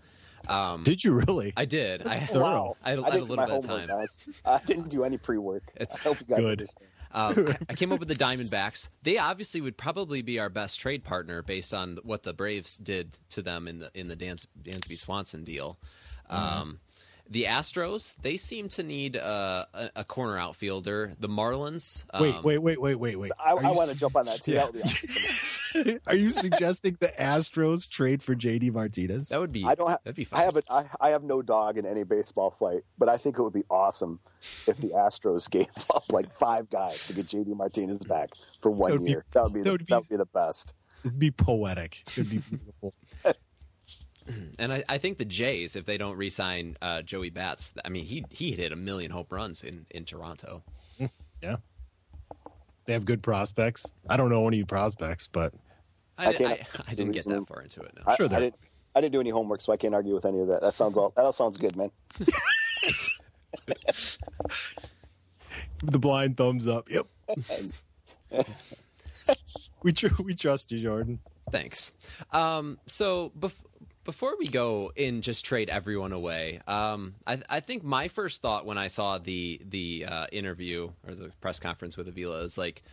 [0.48, 1.54] Um, Did you really?
[1.58, 2.06] I did.
[2.06, 2.78] I, Wow.
[2.84, 4.00] I, had, I I had a did little my bit of homework, time.
[4.00, 4.20] guys.
[4.46, 5.64] I didn't do any pre-work.
[5.76, 6.62] It's I hope you guys good.
[6.62, 6.90] understand.
[7.12, 8.90] Um, I, I came up with the Diamondbacks.
[9.02, 13.18] They obviously would probably be our best trade partner based on what the Braves did
[13.30, 15.80] to them in the in the Dan, Dansby Swanson deal.
[16.30, 16.80] Um,
[17.30, 21.14] the Astros, they seem to need uh, a, a corner outfielder.
[21.20, 23.32] The Marlins, um, wait, wait, wait, wait, wait, wait.
[23.44, 24.52] I, I want to su- jump on that too.
[24.54, 24.66] Yeah.
[24.66, 26.00] That would be awesome.
[26.08, 29.30] Are you suggesting the Astros trade for JD Martinez?
[29.30, 29.66] That would be.
[29.66, 30.00] I don't have.
[30.04, 30.40] That'd be fun.
[30.40, 33.38] I have a, I, I have no dog in any baseball fight, but I think
[33.40, 34.20] it would be awesome
[34.68, 38.30] if the Astros gave up like five guys to get JD Martinez back
[38.62, 39.26] for one That would be- year.
[39.34, 40.74] that would be that the, would be- that would be the best.
[41.04, 42.02] It'd be poetic.
[42.18, 42.94] It'd be beautiful.
[44.60, 48.06] And I, I think the Jays, if they don't re-sign uh, Joey Bats, I mean,
[48.06, 50.64] he he hit a million home runs in in Toronto.
[51.42, 51.58] yeah.
[52.86, 53.86] They have good prospects.
[54.10, 55.54] I don't know any prospects, but
[56.18, 57.92] I, I can't- I, I didn't get that far into it.
[57.96, 58.04] No.
[58.08, 58.56] I, Sure I didn't.
[58.96, 60.62] I didn't do any homework, so I can't argue with any of that.
[60.62, 61.12] That sounds all.
[61.16, 61.92] That all sounds good, man.
[65.84, 66.90] the blind thumbs up.
[66.90, 67.08] Yep.
[69.84, 71.20] we tr- we trust you, Jordan.
[71.52, 71.94] Thanks.
[72.32, 73.52] Um, so bef-
[74.06, 78.66] before we go and just trade everyone away, um, I, I think my first thought
[78.66, 82.84] when I saw the the uh, interview or the press conference with Avila is like,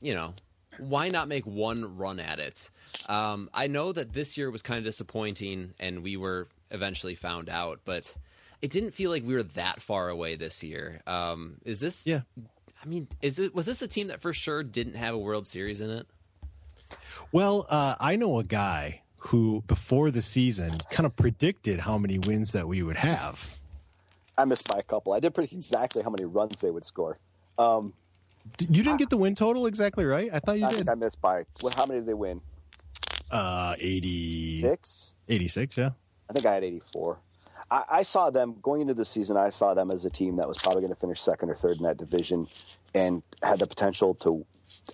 [0.00, 0.34] you know,
[0.78, 2.68] why not make one run at it?
[3.08, 7.48] Um, I know that this year was kind of disappointing, and we were eventually found
[7.48, 8.14] out, but
[8.60, 11.00] it didn't feel like we were that far away this year.
[11.06, 12.06] Um, is this?
[12.06, 12.20] Yeah.
[12.82, 15.46] I mean, is it was this a team that for sure didn't have a World
[15.46, 16.06] Series in it?
[17.30, 22.18] Well, uh, I know a guy who, before the season, kind of predicted how many
[22.18, 23.56] wins that we would have.
[24.36, 25.12] I missed by a couple.
[25.12, 27.18] I did predict exactly how many runs they would score.
[27.58, 27.92] Um,
[28.58, 30.30] You didn't get the win total exactly right.
[30.32, 30.88] I thought you I did.
[30.88, 31.44] I missed by.
[31.62, 32.40] Well, how many did they win?
[33.30, 35.14] Uh, 80, Six.
[35.28, 35.90] 86, yeah.
[36.28, 37.18] I think I had 84.
[37.70, 39.36] I, I saw them going into the season.
[39.36, 41.76] I saw them as a team that was probably going to finish second or third
[41.76, 42.48] in that division,
[42.94, 44.44] and had the potential to.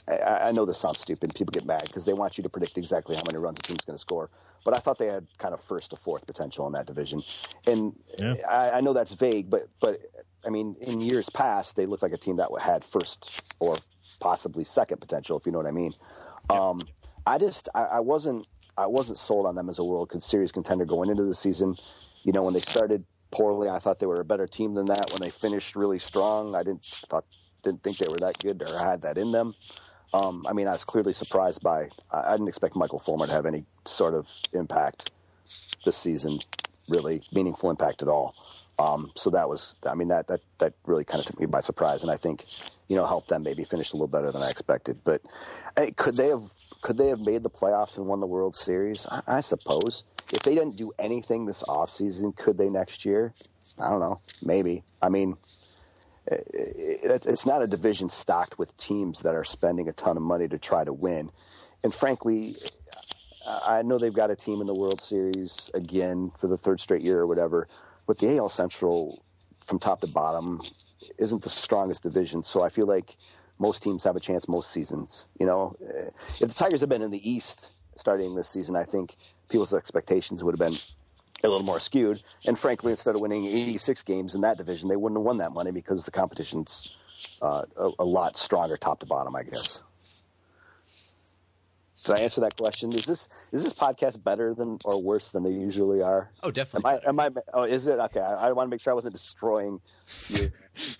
[0.09, 1.35] I, I know this sounds stupid.
[1.35, 3.85] People get mad because they want you to predict exactly how many runs a team's
[3.85, 4.31] going to score.
[4.65, 7.23] But I thought they had kind of first to fourth potential in that division,
[7.67, 8.35] and Yeah.
[8.49, 10.01] I, I know that's vague, but but
[10.45, 13.77] I mean, in years past, they looked like a team that had first or
[14.21, 15.93] possibly second potential, if you know what I mean.
[16.51, 16.81] Um,
[17.27, 20.85] I just I, I wasn't I wasn't sold on them as a World Series contender
[20.85, 21.77] going into the season.
[22.23, 25.11] You know, when they started poorly, I thought they were a better team than that.
[25.13, 27.25] When they finished really strong, I didn't thought
[27.67, 29.55] didn't think they were that good or had that in them.
[30.15, 31.89] Um, I mean, I was clearly surprised by.
[32.11, 35.11] I, didn't expect Michael Fulmer to have any sort of impact
[35.85, 36.39] this season,
[36.89, 38.35] really meaningful impact at all.
[38.79, 41.61] Um, so that was, I mean, that that that really kind of took me by
[41.61, 42.45] surprise, and I think,
[42.89, 45.01] you know, helped them maybe finish a little better than I expected.
[45.03, 45.23] But
[45.77, 46.45] hey, could they have
[46.83, 49.07] could they have made the playoffs and won the World Series?
[49.11, 53.33] I, I suppose if they didn't do anything this offseason, could they next year?
[53.79, 54.85] I don't know, maybe.
[55.03, 55.37] I mean,
[56.27, 60.59] it's not a division stocked with teams that are spending a ton of money to
[60.59, 61.31] try to win,
[61.83, 62.57] and frankly.
[63.65, 67.03] I know they've got a team in the World Series again for the third straight
[67.03, 67.69] year or whatever,
[68.05, 69.23] but the AL Central,
[69.61, 70.61] from top to bottom,
[71.17, 72.43] isn't the strongest division.
[72.43, 73.17] So I feel like
[73.61, 75.27] most teams have a chance most seasons.
[75.39, 79.15] You know, if the Tigers had been in the East starting this season, I think
[79.49, 80.77] people's expectations would have been
[81.47, 82.23] a little more skewed.
[82.47, 85.53] And frankly, instead of winning 86 games in that division, they wouldn't have won that
[85.53, 86.97] money because the competition's
[87.43, 89.81] uh, a, a lot stronger top to bottom, I guess.
[92.05, 92.93] Did I answer that question?
[92.95, 96.31] Is this is this podcast better than or worse than they usually are?
[96.43, 96.91] Oh, Am definitely.
[96.93, 97.09] I?
[97.09, 97.31] Am I?
[97.53, 98.21] Oh, is it okay?
[98.21, 99.81] I, I want to make sure I wasn't destroying
[100.29, 100.53] you.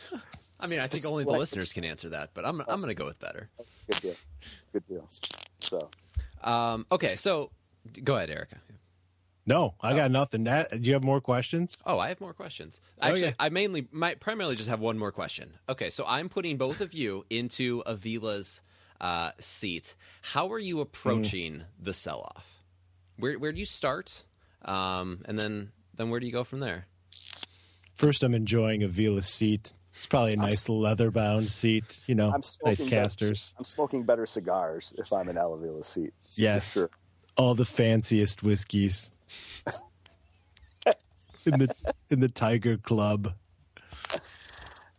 [0.61, 2.89] I mean, I think This only the listeners can answer that, but I'm I'm going
[2.89, 3.49] to go with better.
[3.89, 4.15] Good deal.
[4.73, 5.09] Good deal.
[5.61, 5.89] So
[6.43, 7.51] Um, okay, so
[8.03, 8.57] go ahead, Erica.
[9.47, 10.45] No, I got nothing.
[10.45, 11.81] That do you have more questions?
[11.87, 12.81] Oh, I have more questions.
[13.01, 13.33] Oh, Actually, yeah.
[13.39, 15.53] I mainly, might primarily just have one more question.
[15.69, 18.61] Okay, so I'm putting both of you into Avila's
[19.01, 19.95] uh, seat.
[20.23, 22.63] How are you approaching the sell-off?
[23.19, 24.25] Where where do you start,
[24.65, 26.87] um, and then then where do you go from there?
[27.95, 29.73] First, I'm enjoying Avila's seat.
[29.95, 32.05] It's probably a nice leather bound seat.
[32.07, 33.55] You know, nice smoking better- casters.
[33.57, 36.13] I'm smoking better cigars if I'm in Al Avila's seat.
[36.23, 36.91] for Yes, sure.
[37.39, 39.13] all the fanciest whiskeys
[41.47, 41.75] in the
[42.11, 43.33] in the Tiger Club.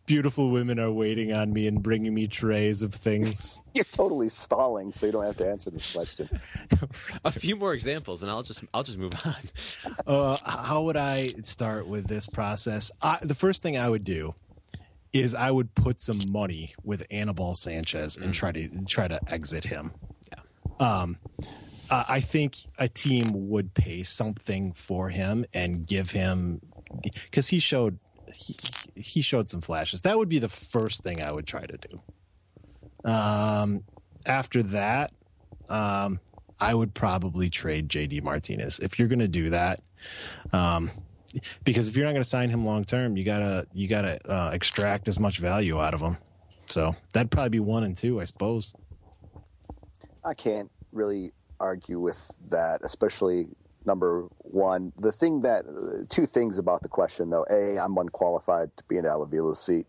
[0.06, 3.60] Beautiful women are waiting on me and bringing me trays of things.
[3.74, 6.30] You're totally stalling, so you don't have to answer this question.
[7.26, 9.36] A few more examples, and I'll just I'll just move on.
[10.06, 12.90] Uh, how would I start with this process?
[13.02, 14.34] I, the first thing I would do
[15.12, 19.64] is I would put some money with Anibal Sanchez and try to try to exit
[19.64, 19.92] him.
[20.32, 20.38] Yeah.
[20.86, 21.18] Um,
[21.90, 26.60] uh, I think a team would pay something for him and give him
[27.24, 27.98] because he showed
[28.32, 28.56] he,
[28.94, 30.02] he showed some flashes.
[30.02, 33.10] That would be the first thing I would try to do.
[33.10, 33.84] Um,
[34.26, 35.12] after that,
[35.68, 36.20] um,
[36.60, 39.80] I would probably trade JD Martinez if you're going to do that.
[40.52, 40.90] Um,
[41.64, 44.50] because if you're not going to sign him long term, you gotta you gotta uh,
[44.52, 46.16] extract as much value out of him.
[46.66, 48.74] So that'd probably be one and two, I suppose.
[50.24, 53.46] I can't really argue with that, especially
[53.84, 54.92] number one.
[54.98, 58.96] The thing that uh, two things about the question though: a, I'm unqualified to be
[58.96, 59.86] in Al Avila's seat,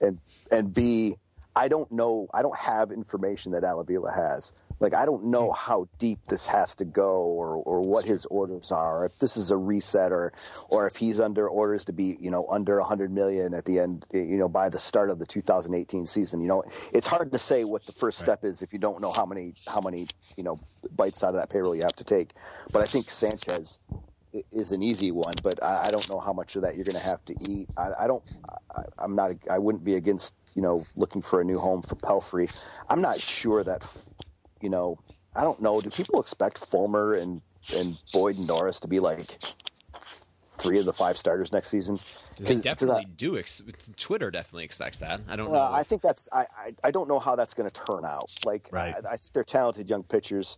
[0.00, 0.18] and
[0.50, 1.16] and b,
[1.54, 2.28] I don't know.
[2.34, 4.52] I don't have information that Al Avila has.
[4.82, 5.56] Like I don't know hmm.
[5.56, 9.06] how deep this has to go, or or what his orders are.
[9.06, 10.32] If this is a reset, or
[10.68, 14.04] or if he's under orders to be, you know, under 100 million at the end,
[14.12, 16.40] you know, by the start of the 2018 season.
[16.40, 19.12] You know, it's hard to say what the first step is if you don't know
[19.12, 20.58] how many how many you know
[20.96, 22.32] bites out of that payroll you have to take.
[22.72, 23.78] But I think Sanchez
[24.50, 26.98] is an easy one, but I, I don't know how much of that you're going
[26.98, 27.68] to have to eat.
[27.76, 28.24] I, I don't.
[28.74, 29.30] I, I'm not.
[29.48, 32.52] I wouldn't be against you know looking for a new home for Pelfrey.
[32.88, 33.84] I'm not sure that
[34.62, 34.98] you know.
[35.34, 35.80] I don't know.
[35.80, 37.40] Do people expect Fulmer and
[37.76, 39.38] and Boyd and Norris to be like
[40.44, 41.98] three of the five starters next season?
[42.38, 43.38] They definitely I- do.
[43.38, 43.62] Ex-
[43.96, 45.20] Twitter definitely expects that.
[45.28, 45.70] I don't know.
[45.72, 48.30] I think that's I, I I don't know how that's going to turn out.
[48.44, 48.94] Like Right.
[48.94, 50.56] I, I think they're talented young pitchers,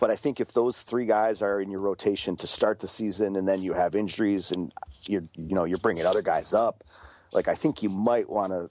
[0.00, 3.36] but I think if those three guys are in your rotation to start the season,
[3.36, 4.72] and then you have injuries, and
[5.04, 6.84] you you know you're bringing other guys up,
[7.32, 8.70] like I think you might want to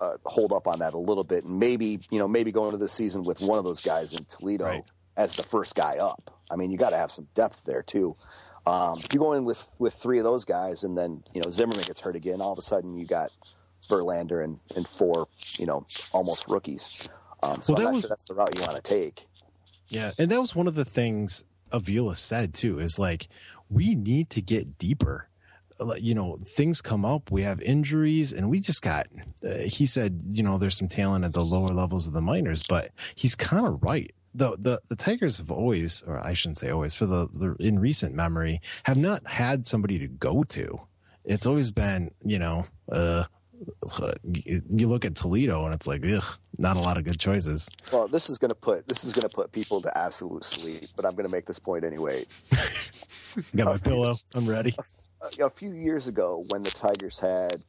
[0.00, 2.78] uh, hold up on that a little bit, and maybe you know maybe go into
[2.78, 4.84] the season with one of those guys in Toledo Right.
[5.16, 6.30] as the first guy up.
[6.50, 8.16] I mean, you got to have some depth there too.
[8.66, 11.50] Um, if you go in with with three of those guys, and then you know
[11.50, 13.30] Zimmermann gets hurt again, all of a sudden you got
[13.88, 15.28] Verlander and, and four,
[15.58, 17.08] you know, almost rookies.
[17.42, 19.26] Um, so Well, I'm that was- sure that's the route you want to take.
[19.88, 22.78] Yeah, and that was one of the things Avila said too.
[22.78, 23.28] Is like
[23.68, 25.28] we need to get deeper.
[25.78, 27.30] Like, You know, things come up.
[27.30, 29.06] We have injuries, and we just got.
[29.42, 32.66] Uh, he said, you know, there's some talent at the lower levels of the minors,
[32.66, 34.12] but he's kind of right.
[34.34, 37.78] The, the the Tigers have always, or I shouldn't say always, for the, the in
[37.78, 40.78] recent memory, have not had somebody to go to.
[41.24, 43.24] It's always been, you know, uh,
[44.24, 47.68] you look at Toledo and it's like, ugh, not a lot of good choices.
[47.92, 50.84] Well, this is going to put this is going to put people to absolute sleep,
[50.96, 52.24] but I'm going to make this point anyway.
[53.56, 54.16] Got my pillow.
[54.34, 54.74] I'm ready.
[55.20, 57.62] A, a few years ago, when the Tigers had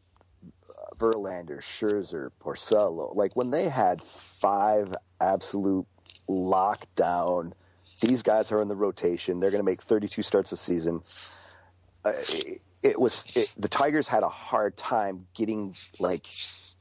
[0.70, 5.88] uh, Verlander, Scherzer, Porcello, like when they had five absolute
[6.30, 7.54] lockdown,
[8.02, 9.40] these guys are in the rotation.
[9.40, 11.02] They're going to make 32 starts a season.
[12.04, 16.28] Uh, it, it was it, the Tigers had a hard time getting like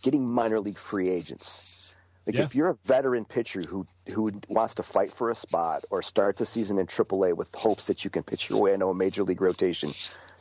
[0.03, 1.95] getting minor league free agents.
[2.27, 2.43] Like Yeah.
[2.43, 6.37] if you're a veteran pitcher who who wants to fight for a spot or start
[6.37, 9.23] the season in AAA with hopes that you can pitch your way into a major
[9.23, 9.90] league rotation,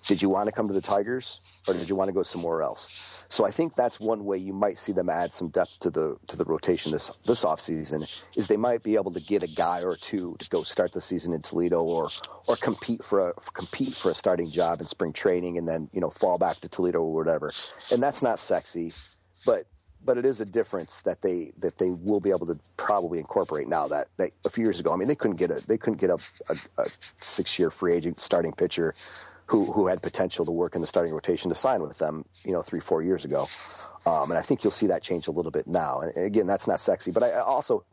[0.08, 2.62] did you want to come to the Tigers or did you want to go somewhere
[2.62, 3.26] else?
[3.30, 6.18] So I think that's one way you might see them add some depth to the
[6.28, 9.82] to the rotation this this offseason is they might be able to get a guy
[9.82, 12.10] or two to go start the season in Toledo or
[12.48, 16.02] or compete for a compete for a starting job in spring training and then you
[16.02, 17.52] know fall back to Toledo or whatever.
[17.92, 18.94] And that's not sexy,
[19.46, 19.66] but
[20.06, 23.68] but it is a difference that they that they will be able to probably incorporate
[23.68, 24.92] now that, that a few years ago.
[24.92, 26.86] I mean, they couldn't get a they couldn't get a, a, a
[27.20, 28.94] six year free agent starting pitcher
[29.48, 32.26] who who had potential to work in the starting rotation to sign with them.
[32.44, 33.48] You know, three four years ago,
[34.06, 36.02] um, and I think you'll see that change a little bit now.
[36.02, 37.86] And again, that's not sexy, but I, I also.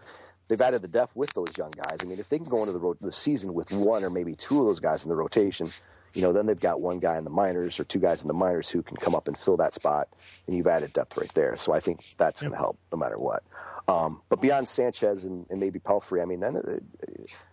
[0.48, 1.98] They've added the depth with those young guys.
[2.02, 4.34] I mean, if they can go into the, ro- the season with one or maybe
[4.34, 5.68] two of those guys in the rotation,
[6.12, 8.34] you know, then they've got one guy in the minors or two guys in the
[8.34, 10.08] minors who can come up and fill that spot,
[10.48, 11.54] and you've added depth right there.
[11.54, 13.44] So I think that's going to help no matter what.
[13.86, 16.78] Um, but beyond Sanchez and, and maybe Pelfrey, I mean, then, uh,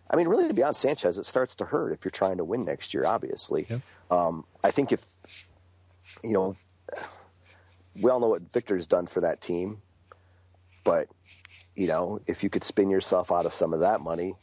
[0.10, 2.93] I mean, really beyond Sanchez, it starts to hurt if you're trying to win next
[2.93, 3.06] year.
[3.06, 3.67] Obviously,
[4.10, 5.06] um, I think if
[6.24, 6.56] you know,
[7.96, 9.82] we all know what Victor's done for that team,
[10.84, 11.08] but
[11.76, 14.36] you know, if you could spin yourself out of some of that money,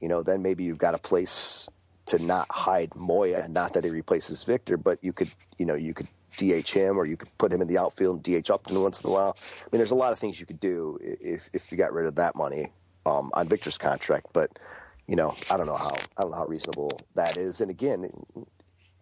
[0.00, 1.68] you know, then maybe you've got a place
[2.06, 3.40] to not hide Moya.
[3.40, 6.98] And not that he replaces Victor, but you could, you know, you could DH him
[6.98, 9.36] or you could put him in the outfield and DH Upton once in a while.
[9.38, 12.06] I mean, there's a lot of things you could do if if you got rid
[12.06, 12.72] of that money
[13.06, 14.58] um, on Victor's contract, but
[15.06, 17.60] you know, I don't know how I don't know how reasonable that is.
[17.60, 18.08] And again,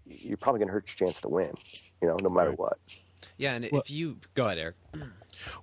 [0.07, 1.53] you're probably going to hurt your chance to win.
[2.01, 2.79] You know, no matter what.
[3.38, 4.77] Yeah, and if you go ahead, Eric.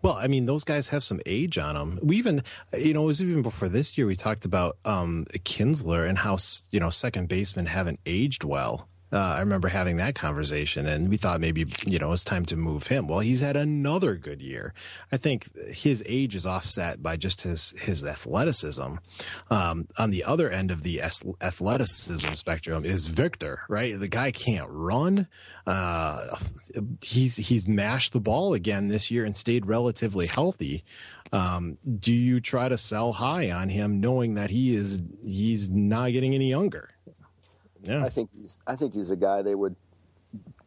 [0.02, 2.00] Well, I mean, those guys have some age on them.
[2.02, 2.44] We even,
[2.78, 4.08] you know, it was even before this year.
[4.08, 6.38] We talked about um, Kinsler and how
[6.72, 8.88] you know second basemen haven't aged well.
[9.12, 12.56] Uh, I remember having that conversation, and we thought maybe you know it's time to
[12.56, 13.08] move him.
[13.08, 14.74] Well, he's had another good year.
[15.12, 18.96] I think his age is offset by just his his athleticism.
[19.50, 23.62] Um, on the other end of the athleticism spectrum is Victor.
[23.68, 25.28] Right, the guy can't run.
[25.66, 26.38] Uh,
[27.04, 30.84] he's he's mashed the ball again this year and stayed relatively healthy.
[31.32, 36.12] Um, do you try to sell high on him, knowing that he is he's not
[36.12, 36.90] getting any younger?
[37.84, 39.76] Yeah, I think he's I think he's a guy they would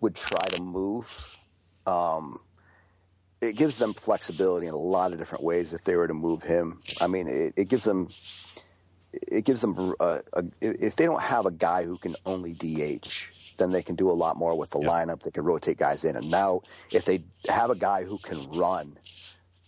[0.01, 1.38] would try to move.
[1.87, 2.38] Um,
[3.40, 6.42] it gives them flexibility in a lot of different ways if they were to move
[6.42, 6.81] him.
[7.01, 8.09] I mean, it, it gives them
[9.12, 13.31] it gives them uh, a, if they don't have a guy who can only DH,
[13.59, 15.22] then they can do a lot more with the lineup.
[15.22, 16.64] They can rotate guys in and out.
[16.90, 18.96] If they have a guy who can run,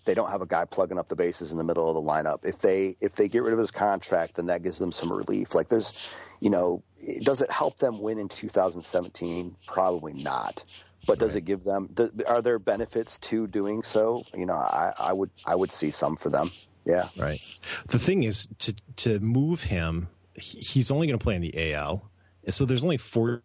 [0.04, 2.44] they don't have a guy plugging up the bases in the middle of the lineup.
[2.44, 5.54] If they if they get rid of his contract, then that gives them some relief.
[5.54, 6.08] Like there's,
[6.40, 6.82] you know,
[7.22, 9.56] does it help them win in 2017?
[9.66, 10.64] Probably not.
[11.06, 11.90] But does it give them?
[11.92, 14.24] Do, are there benefits to doing so?
[14.34, 16.50] You know, I, I would I would see some for them.
[16.86, 17.08] Yeah.
[17.18, 17.40] right.
[17.88, 22.10] The thing is to to move him, he's only going to play in the AL,
[22.48, 23.42] so there's only four.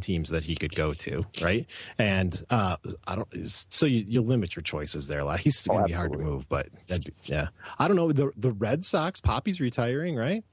[0.00, 1.66] Teams that he could go to, right?
[1.98, 3.28] And uh, I don't.
[3.46, 5.24] So you you limit your choices there.
[5.24, 7.96] Like he's Oh, going to be hard to move, but that'd be, yeah, I don't
[7.96, 8.12] know.
[8.12, 10.44] The the Red Sox, Papi's retiring, right?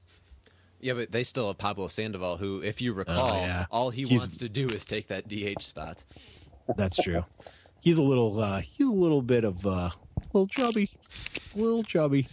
[0.80, 3.66] Yeah, but they still have Pablo Sandoval, who, if you recall, yeah.
[3.70, 6.04] all he He's- wants to do is take that DH spot.
[6.76, 7.24] That's true.
[7.80, 8.38] he's a little.
[8.40, 9.92] uh He's a little bit of uh, a
[10.32, 10.90] little chubby,
[11.54, 12.28] a little chubby.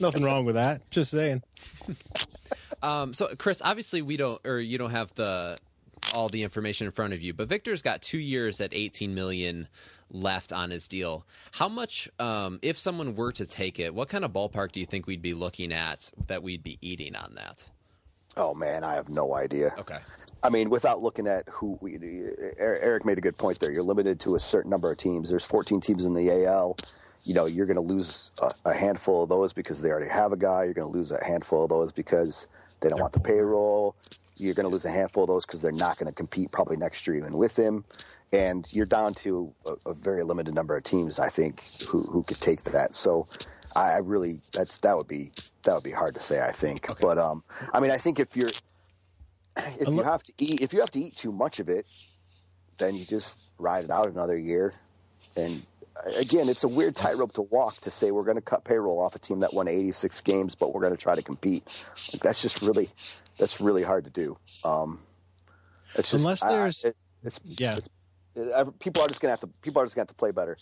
[0.00, 0.88] Nothing wrong with that.
[0.90, 1.42] Just saying.
[2.84, 5.56] Um, so, Chris, obviously we don't, or you don't have the
[6.14, 9.68] all the information in front of you, but Victor's got two years at 18 million
[10.10, 11.26] left on his deal.
[11.52, 14.86] How much, um, if someone were to take it, what kind of ballpark do you
[14.86, 17.66] think we'd be looking at that we'd be eating on that?
[18.36, 19.74] Oh man, I have no idea.
[19.78, 19.98] Okay.
[20.42, 21.98] I mean, without looking at who we,
[22.58, 23.70] Eric made a good point there.
[23.70, 25.30] You're limited to a certain number of teams.
[25.30, 26.76] There's 14 teams in the AL.
[27.22, 30.32] You know, you're going to lose a, a handful of those because they already have
[30.32, 30.64] a guy.
[30.64, 32.46] You're going to lose a handful of those because
[32.80, 33.96] they don't want the payroll.
[34.36, 36.76] You're going to lose a handful of those because they're not going to compete probably
[36.76, 37.84] next year even with him.
[38.32, 42.24] And you're down to a, a very limited number of teams, I think, who who
[42.24, 42.92] could take that.
[42.94, 43.28] So,
[43.76, 45.30] I, I really that's that would be
[45.62, 46.42] that would be hard to say.
[46.42, 48.50] I think, but um, I mean, I think if you're
[49.56, 51.86] if you have to eat if you have to eat too much of it
[52.78, 54.72] then you just ride it out another year.
[55.36, 55.62] And
[56.16, 59.14] again, it's a weird tightrope to walk to say we're going to cut payroll off
[59.14, 61.64] a team that won 86 games, but we're going to try to compete.
[62.12, 62.88] Like, that's just really,
[63.38, 64.36] that's really hard to do.
[64.64, 65.00] Um,
[65.94, 67.76] it's just, Unless I- there's- it- it's Yeah.
[67.76, 67.88] it's,
[68.34, 70.20] it- people are just going to have to people are just going to have to
[70.20, 70.56] play better.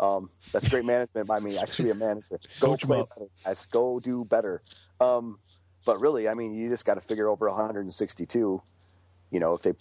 [0.00, 1.58] Um, that's great management by me.
[1.58, 2.38] Actually, a manager.
[2.60, 3.64] Go Coach play better, guys.
[3.66, 4.62] Go do better.
[5.00, 5.38] Um,
[5.86, 8.62] but really, I mean, you just got to figure over 162.
[9.30, 9.72] You know, if they,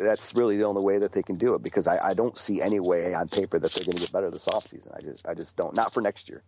[0.00, 2.60] that's really the only way that they can do it because I, I don't see
[2.62, 4.96] any way on paper that they're going to get better this offseason.
[4.96, 5.74] I just, I just don't.
[5.74, 6.42] Not for next year.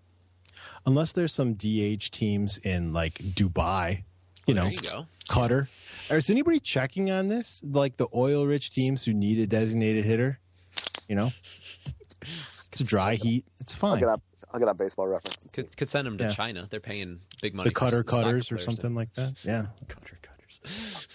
[0.86, 4.04] Unless there's some DH teams in like Dubai,
[4.46, 5.06] you know, There you.
[5.28, 5.68] Qatar.
[6.10, 7.60] Is anybody checking on this?
[7.64, 10.38] Like the oil rich teams who need a designated hitter?
[11.08, 11.32] You know,
[12.70, 13.44] it's a dry heat.
[13.60, 13.98] It's I'll fine.
[14.00, 14.20] get on,
[14.52, 15.44] I'll get on baseball reference.
[15.52, 16.30] Could, could send them to Yeah.
[16.30, 16.66] China.
[16.70, 17.68] They're paying big money.
[17.70, 19.34] The cutter cutters or players something like that.
[19.44, 19.66] Yeah.
[19.88, 21.06] Cutter cutters.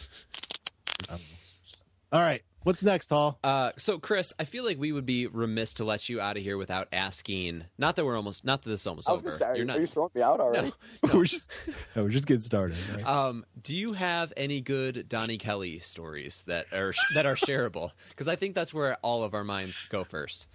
[2.12, 2.42] All right.
[2.64, 3.40] What's next, Hall?
[3.46, 6.44] Uh, so, Chris, I feel like we would be remiss to let you out of
[6.44, 7.64] here without asking.
[7.78, 9.32] Not that we're almost, not that this is almost I was over.
[9.32, 9.78] say, are, You're not.
[9.78, 10.74] are you throwing me out already?
[11.06, 11.18] no.
[11.18, 11.50] we're just
[11.96, 12.78] no, we're just getting started.
[12.94, 13.08] right?
[13.08, 17.92] Um, do you have any good Donnie Kelly stories that are that are shareable?
[18.10, 20.48] Because I think that's where all of our minds go first.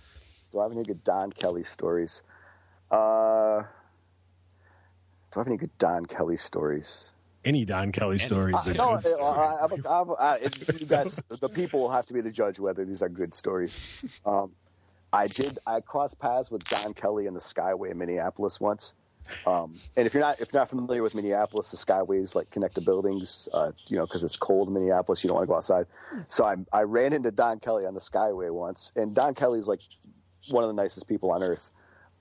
[0.50, 2.22] Do I have any good Don Kelly stories?
[2.90, 3.62] Uh,
[5.30, 7.11] do I have any good Don Kelly stories?
[7.44, 8.54] Any Don Kelly stories?
[8.54, 9.22] Uh, is no, good story.
[9.24, 12.58] I, I, I, I, it- you guys, the people will have to be the judge
[12.58, 13.80] whether these are good stories.
[14.24, 14.52] Um,
[15.12, 15.58] I did.
[15.66, 18.94] I crossed paths with Don Kelly in the Skyway in Minneapolis once.
[19.46, 22.74] Um, and if you're not if you're not familiar with Minneapolis, the Skyways like connect
[22.74, 23.48] the buildings.
[23.52, 25.86] Uh, you know, because it's cold in Minneapolis, you don't want to go outside.
[26.28, 29.80] So I I ran into Don Kelly on the Skyway once, and Don Kelly's like
[30.48, 31.70] one of the nicest people on earth.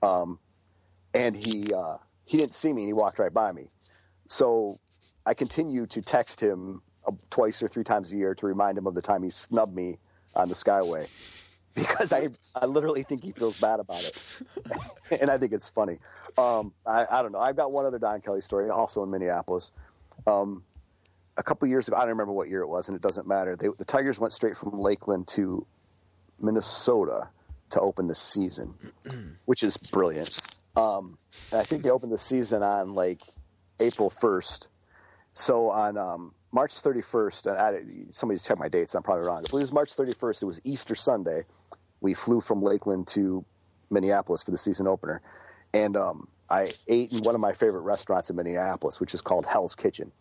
[0.02, 0.38] Um,
[1.14, 3.68] and he uh, he didn't see me, and he walked right by me.
[4.28, 4.78] So
[5.24, 8.86] I continue to text him uh, twice or three times a year to remind him
[8.86, 9.98] of the time he snubbed me
[10.34, 11.08] on the Skyway
[11.74, 14.18] because I, I literally think he feels bad about it.
[15.20, 15.98] and I think it's funny.
[16.36, 17.38] Um, I, I don't know.
[17.38, 19.72] I've got one other Don Kelly story, also in Minneapolis.
[20.26, 20.64] Um,
[21.36, 23.56] a couple years ago, I don't remember what year it was, and it doesn't matter.
[23.56, 25.66] They, the Tigers went straight from Lakeland to
[26.40, 27.30] Minnesota
[27.70, 28.74] to open the season,
[29.46, 30.40] which is brilliant.
[30.76, 31.18] Um,
[31.52, 33.22] I think they opened the season on like
[33.80, 34.68] April 1st.
[35.34, 38.94] So on um, March 31st, and I, somebody's checked my dates.
[38.94, 39.42] I'm probably wrong.
[39.44, 41.42] If it was March 31st, it was Easter Sunday.
[42.00, 43.44] We flew from Lakeland to
[43.90, 45.22] Minneapolis for the season opener,
[45.72, 49.46] and um, I ate in one of my favorite restaurants in Minneapolis, which is called
[49.46, 50.12] Hell's Kitchen.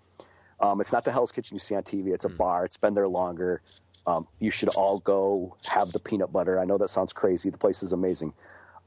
[0.59, 2.13] Um, it's not the Hell's Kitchen you see on TV.
[2.13, 2.63] It's a bar.
[2.65, 3.61] It's been there longer.
[4.05, 6.59] Um, you should all go have the peanut butter.
[6.59, 7.49] I know that sounds crazy.
[7.49, 8.33] The place is amazing.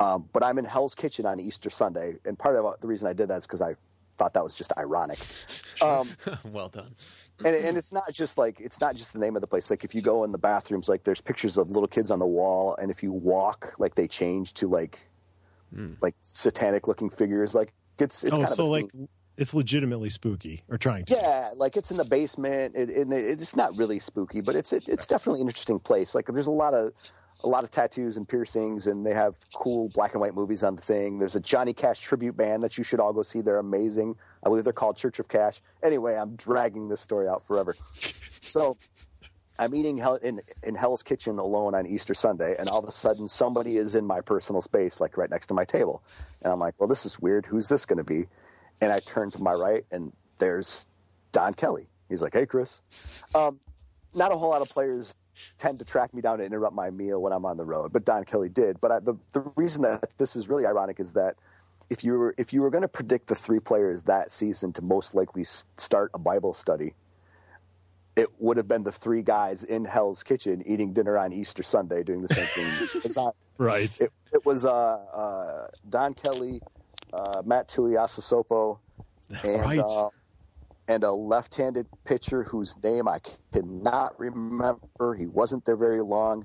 [0.01, 3.13] Um, but I'm in Hell's Kitchen on Easter Sunday, and part of the reason I
[3.13, 3.75] did that is because I
[4.15, 5.19] thought that was just ironic.
[5.83, 6.09] Um,
[6.53, 6.95] well done.
[7.45, 9.71] and, and it's not just like it's not just the name of the place.
[9.71, 12.27] Like if you go in the bathrooms, like there's pictures of little kids on the
[12.27, 15.11] wall, and if you walk, like they change to like
[16.01, 17.55] like satanic looking figures.
[17.55, 19.09] Like it's it's oh, kind so of like theme.
[19.37, 21.15] it's legitimately spooky or trying to.
[21.15, 22.77] Yeah, like it's in the basement.
[22.77, 26.15] It, it, it's not really spooky, but it's it, it's definitely an interesting place.
[26.15, 26.93] Like there's a lot of
[27.45, 30.75] a lot of tattoos and piercings, and they have cool black and white movies on
[30.75, 31.19] the thing.
[31.19, 33.43] There's a Johnny Cash tribute band that you should all go see.
[33.43, 34.17] They're amazing.
[34.43, 35.61] I believe they're called Church of Cash.
[35.83, 37.77] Anyway, I'm dragging this story out forever.
[38.41, 38.79] So
[39.59, 42.93] I'm eating hell, in, in Hell's Kitchen alone on Easter Sunday, and all of a
[42.93, 46.03] sudden somebody is in my personal space, like right next to my table.
[46.43, 47.47] And I'm like, well, this is weird.
[47.47, 48.25] Who's this going to be?
[48.81, 50.87] And I turn to my right, and there's
[51.33, 51.87] Don Kelly.
[52.09, 52.83] He's like, hey, Chris.
[53.35, 53.61] Um,
[54.15, 55.17] not a whole lot of players
[55.59, 58.05] tend to track me down to interrupt my meal when I'm on the road, but
[58.05, 58.81] Don Kelly did.
[58.81, 61.37] But I, the, the reason that this is really ironic is that
[61.91, 64.83] if you were if you were going to predict the three players that season to
[64.83, 66.95] most likely start a Bible study,
[68.17, 72.03] it would have been the three guys in Hell's Kitchen eating dinner on Easter Sunday
[72.03, 73.13] doing the same thing.
[73.17, 74.01] Not- Right.
[74.01, 76.61] it, it was uh, uh, Don Kelly,
[77.13, 78.79] uh, Matt Tuiasosopo,
[79.45, 80.11] and Right.
[80.87, 83.19] And a left-handed pitcher whose name I
[83.53, 85.15] cannot remember.
[85.17, 86.45] He wasn't there very long.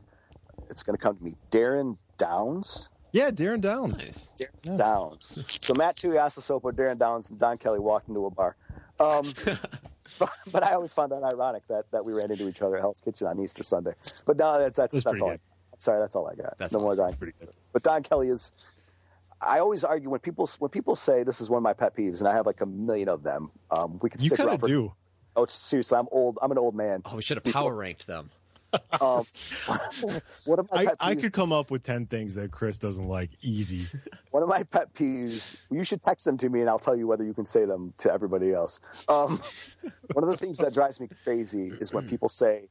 [0.69, 1.33] It's going to come to me.
[1.49, 2.89] Darin Downs.
[3.11, 4.29] Yeah, Darin Downs.
[4.37, 4.49] Nice.
[4.63, 5.59] Darin Downs.
[5.61, 8.55] So Matt Tuiasosopo, Darin Downs, and Don Kelly walked into a bar.
[8.99, 9.33] Um,
[10.19, 12.81] but, but I always found that ironic that, that we ran into each other at
[12.81, 13.93] Hell's Kitchen on Easter Sunday.
[14.25, 15.29] But no, that's that's, That's that's, pretty all.
[15.29, 15.41] I, good.
[15.77, 16.57] sorry, that's all I got.
[16.59, 17.05] That's no more awesome.
[17.07, 17.15] Don.
[17.15, 17.49] Pretty good.
[17.73, 18.51] But Don Kelly is.
[19.41, 22.19] I always argue when people when people say this is one of my pet peeves,
[22.19, 23.51] and I have like a million of them.
[23.71, 24.67] Um, we could stick You stick kind around of for.
[24.67, 24.93] do.
[25.35, 26.37] Oh, seriously, I'm old.
[26.41, 27.01] I'm an old man.
[27.05, 28.29] Oh, we should have power ranked them.
[29.01, 29.25] Um,
[30.45, 33.07] one of my I, pet I could come up with 10 things that Chris doesn't
[33.07, 33.87] like easy.
[34.29, 35.55] One of my pet peeves.
[35.71, 37.95] You should text them to me, and I'll tell you whether you can say them
[37.97, 38.79] to everybody else.
[39.07, 39.41] Um,
[40.13, 42.67] one of the things that drives me crazy is when people say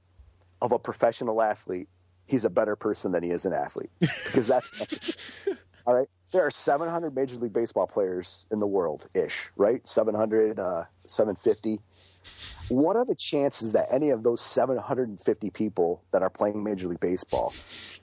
[0.62, 1.89] of a professional athlete,
[2.27, 5.16] he's a better person than he is an athlete because that's
[5.85, 6.09] all right.
[6.31, 9.87] There are 700 Major League Baseball players in the world, ish, right?
[9.87, 11.79] 700, uh, 750.
[12.68, 17.01] What are the chances that any of those 750 people that are playing Major League
[17.01, 17.55] Baseball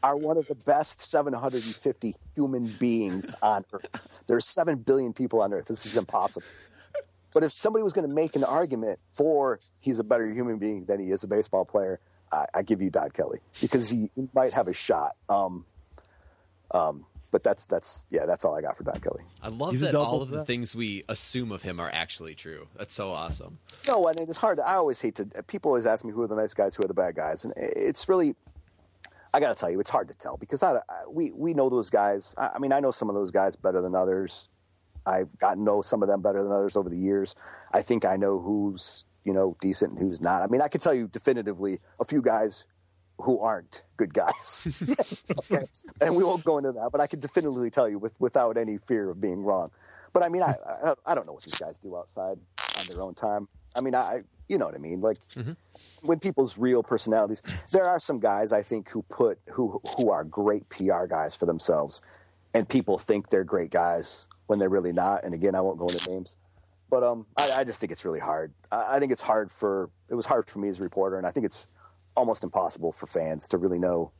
[0.02, 4.24] are one of the best 750 human beings on Earth?
[4.28, 5.66] There's 7 billion people on Earth.
[5.66, 6.48] This is impossible.
[7.32, 10.86] But if somebody was going to make an argument for he's a better human being
[10.86, 12.00] than he is a baseball player,
[12.32, 15.16] I, I give you Don Kelly because he might have a shot.
[15.30, 15.66] Um,
[16.72, 19.24] um, but that's that's yeah, that's all I got for Don Kelly.
[19.42, 21.90] I love He's a that double all of the things we assume of him are
[21.94, 22.68] actually true.
[22.78, 23.58] That's so awesome.
[23.88, 24.58] No, I mean it's hard.
[24.58, 25.26] To, I always hate to.
[25.48, 27.54] People always ask me who are the nice guys, who are the bad guys, and
[27.58, 28.36] it's really.
[29.34, 31.70] I got to tell you, it's hard to tell because I, I, we we know
[31.70, 32.34] those guys.
[32.38, 34.50] I, I mean, I know some of those guys better than others.
[35.06, 37.36] I've gotten to know some of them better than others over the years.
[37.74, 40.42] I think I know who's you know decent and who's not.
[40.42, 42.66] I mean, I can tell you definitively a few guys
[43.20, 44.68] who aren't good guys.
[45.52, 45.66] okay,
[46.02, 48.78] and we won't go into that, but I can definitively tell you with without any
[48.78, 49.72] fear of being wrong.
[50.14, 52.38] But I mean, I I, I don't know what these guys do outside
[52.78, 53.48] on their own time.
[53.76, 55.18] I mean, I you know what I mean, like.
[56.02, 57.42] When people's real personalities,
[57.72, 61.48] there are some guys I think who put who who are great PR guys for
[61.48, 62.00] themselves,
[62.54, 65.24] and people think they're great guys when they're really not.
[65.24, 66.38] And again, I won't go into names,
[66.90, 68.54] but um, I, I just think it's really hard.
[68.72, 71.26] I, I think it's hard for it was hard for me as a reporter, and
[71.26, 71.68] I think it's
[72.16, 74.12] almost impossible for fans to really know,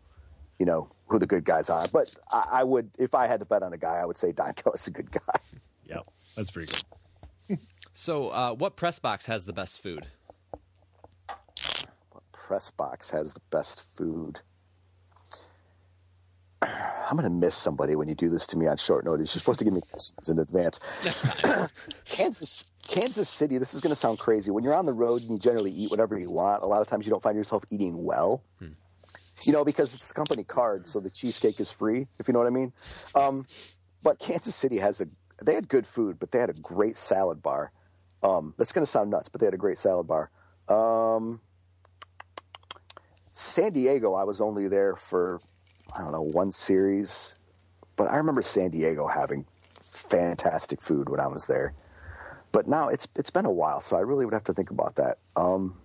[0.60, 1.88] you know, who the good guys are.
[1.92, 4.32] But I, I would, if I had to bet on a guy, I would say
[4.32, 5.20] Don Kelly's a good guy.
[5.88, 6.00] Yeah,
[6.36, 7.60] that's pretty good.
[7.94, 10.08] So, uh, what press box has the best food?
[11.28, 14.42] What press box has the best food.
[17.10, 19.34] I'm going to miss somebody when you do this to me on short notice.
[19.36, 20.80] You're supposed to give me questions in advance.
[22.06, 23.58] Kansas, Kansas City.
[23.58, 24.52] This is going to sound crazy.
[24.52, 26.88] When you're on the road and you generally eat whatever you want, a lot of
[26.88, 28.44] times you don't find yourself eating well.
[29.44, 32.08] You know, because it's the company card, so the cheesecake is free.
[32.18, 32.74] If you know what I mean.
[33.14, 33.46] Um,
[34.02, 35.08] but Kansas City has a.
[35.44, 37.72] They had good food, but they had a great salad bar.
[38.24, 40.32] Um, that's going to sound nuts, but they had a great salad bar.
[40.68, 41.42] Um,
[43.32, 45.42] San Diego, I was only there for,
[45.96, 47.36] I don't know, one series,
[47.96, 49.46] but I remember San Diego having
[49.82, 51.74] fantastic food when I was there.
[52.52, 54.96] But now it's it's been a while, so I really would have to think about
[54.96, 55.18] that.
[55.36, 55.76] Um,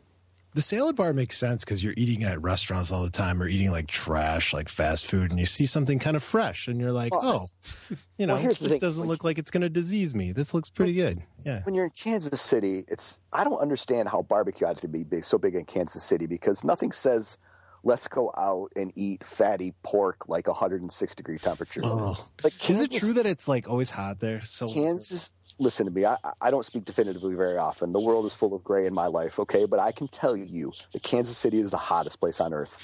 [0.54, 3.70] The salad bar makes sense because you're eating at restaurants all the time or eating
[3.70, 7.12] like trash, like fast food, and you see something kind of fresh, and you're like,
[7.12, 10.32] Well, oh, you know, well, this doesn't look like it's going to disease me.
[10.32, 11.22] This looks pretty good.
[11.44, 11.62] Yeah.
[11.64, 15.24] when you're in Kansas City, it's I don't understand how barbecue had to be big,
[15.24, 17.36] so big in Kansas City because nothing says
[17.82, 21.80] let's go out and eat fatty pork like 106 degree temperature.
[21.84, 22.16] Ugh.
[22.42, 24.40] Like Is it true that it's like always hot there?
[24.42, 26.06] So Kansas, listen to me.
[26.06, 27.92] I, I don't speak definitively very often.
[27.92, 29.66] The world is full of gray in my life, okay?
[29.66, 32.78] But I can tell you that Kansas City is the hottest place on earth.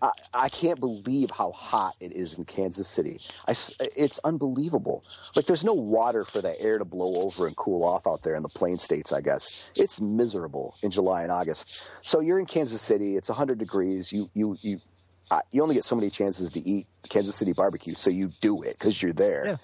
[0.00, 3.20] I, I can't believe how hot it is in Kansas City.
[3.46, 3.52] I
[3.96, 5.04] it's unbelievable.
[5.36, 8.34] Like, there's no water for the air to blow over and cool off out there
[8.34, 9.70] in the plain states, I guess.
[9.76, 11.82] It's miserable in July and August.
[12.00, 14.12] So you're in Kansas City, it's 100 degrees.
[14.12, 14.80] You, you, you,
[15.50, 18.78] you only get so many chances to eat Kansas City barbecue, so you do it
[18.78, 19.44] because you're there.
[19.46, 19.56] Yeah.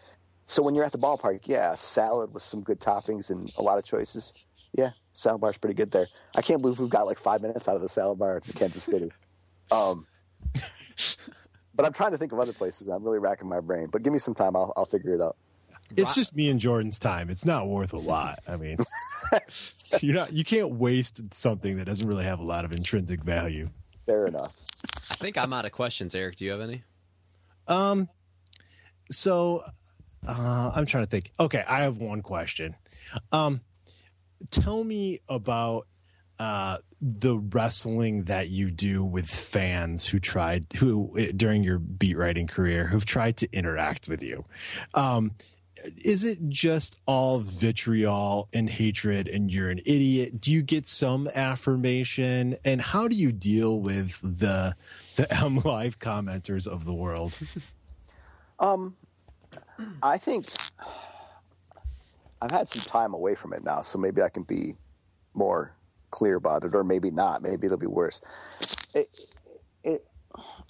[0.49, 3.77] So when you're at the ballpark, yeah, salad with some good toppings and a lot
[3.77, 4.33] of choices.
[4.73, 6.09] Yeah, salad bar's pretty good there.
[6.35, 8.83] I can't believe we've got like five minutes out of the salad bar in Kansas
[8.83, 9.13] City.
[9.71, 10.07] Um,
[11.75, 12.89] but I'm trying to think of other places.
[12.89, 13.89] I'm really racking my brain.
[13.93, 14.57] But give me some time.
[14.57, 15.37] I'll, I'll figure it out.
[15.95, 17.29] it's just me and Jordan's time.
[17.29, 18.39] It's not worth a lot.
[18.49, 18.79] I mean,
[20.01, 20.33] you're not.
[20.33, 23.69] You can't waste something that doesn't really have a lot of intrinsic value.
[24.07, 24.57] Fair enough.
[25.11, 26.15] I think I'm out of questions.
[26.15, 26.83] Eric, do you have any?
[27.67, 28.09] Um,
[29.11, 29.65] so
[30.29, 31.33] uh, I'm trying to think.
[31.41, 32.77] Okay, I have one question.
[33.33, 33.63] Um,
[34.51, 35.87] tell me about
[36.39, 42.17] uh, the wrestling that you do with fans who tried who eh, during your beat
[42.17, 44.45] writing career who've tried to interact with you.
[44.95, 45.33] Um,
[46.05, 50.41] is it just all vitriol and hatred and you're an idiot?
[50.41, 52.57] Do you get some affirmation?
[52.65, 54.75] And how do you deal with the
[55.17, 57.39] the MLive commenters of the world?
[58.61, 58.97] Um,
[60.03, 60.47] I think
[62.41, 64.77] I've had some time away from it now, so maybe I can be
[65.35, 65.75] more
[66.11, 67.43] clear about it, or maybe not.
[67.43, 68.21] Maybe it'll be worse.
[68.95, 69.09] It,
[69.85, 70.07] it,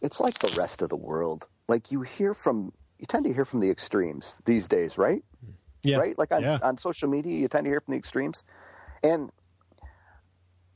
[0.02, 1.46] it's like the rest of the world.
[1.68, 5.22] Like you hear from, you tend to hear from the extremes these days, right?
[5.82, 5.98] Yeah.
[5.98, 6.18] Right?
[6.18, 6.58] Like on, Yeah.
[6.62, 8.44] on social media, you tend to hear from the extremes,
[9.02, 9.30] and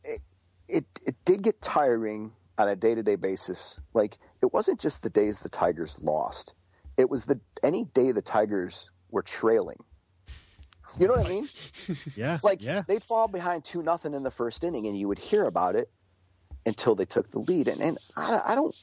[0.04, 0.20] it,
[0.68, 3.80] it it did get tiring on a day to day basis.
[3.94, 6.54] Like it wasn't just the days the Tigers lost;
[7.02, 9.82] it was the any day the Tigers were trailing.
[10.98, 11.44] You know what I mean?
[12.16, 12.38] Yeah.
[12.42, 12.82] Like yeah.
[12.86, 15.90] they'd fall behind two nothing in the first inning, and you would hear about it
[16.64, 17.66] until they took the lead.
[17.66, 18.74] And and I, I don't.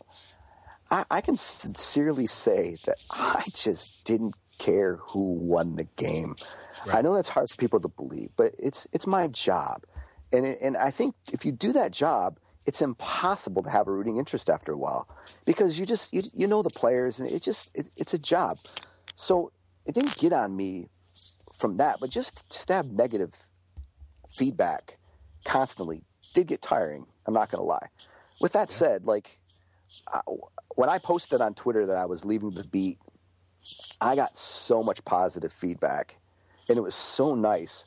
[0.92, 6.36] I, I can sincerely say that I just didn't care who won the game.
[6.92, 9.86] I know that's hard for people to believe, but it's it's my job,
[10.34, 12.38] and it, and I think if you do that job,
[12.70, 15.08] it's impossible to have a rooting interest after a while
[15.44, 18.60] because you just you, you know the players and it just it, it's a job.
[19.16, 19.52] So
[19.88, 20.88] it didn't get on me
[21.52, 23.34] from that, but just just to have negative
[24.30, 25.00] feedback
[25.46, 26.04] constantly
[26.36, 27.08] did get tiring.
[27.26, 27.88] I'm not going to lie.
[28.40, 29.40] With that said, like
[30.14, 30.22] I,
[30.76, 33.00] when I posted on Twitter that I was leaving the beat,
[34.00, 36.18] I got so much positive feedback,
[36.70, 37.84] and it was so nice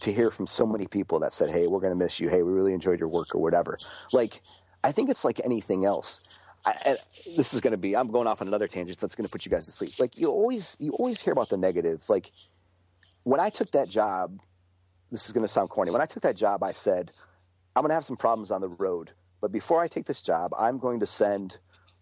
[0.00, 2.28] to hear from so many people that said, "Hey, we're going to miss you.
[2.28, 3.78] Hey, we really enjoyed your work or whatever."
[4.12, 4.42] Like,
[4.82, 6.20] I think it's like anything else.
[6.64, 6.96] I,
[7.36, 7.96] this is going to be.
[7.96, 9.92] I'm going off on another tangent that's going to put you guys to sleep.
[9.98, 12.08] Like you always, you always hear about the negative.
[12.08, 12.32] Like
[13.22, 14.40] when I took that job,
[15.10, 15.90] this is going to sound corny.
[15.90, 17.12] When I took that job, I said,
[17.74, 20.52] "I'm going to have some problems on the road, but before I take this job,
[20.58, 21.58] I'm going to send."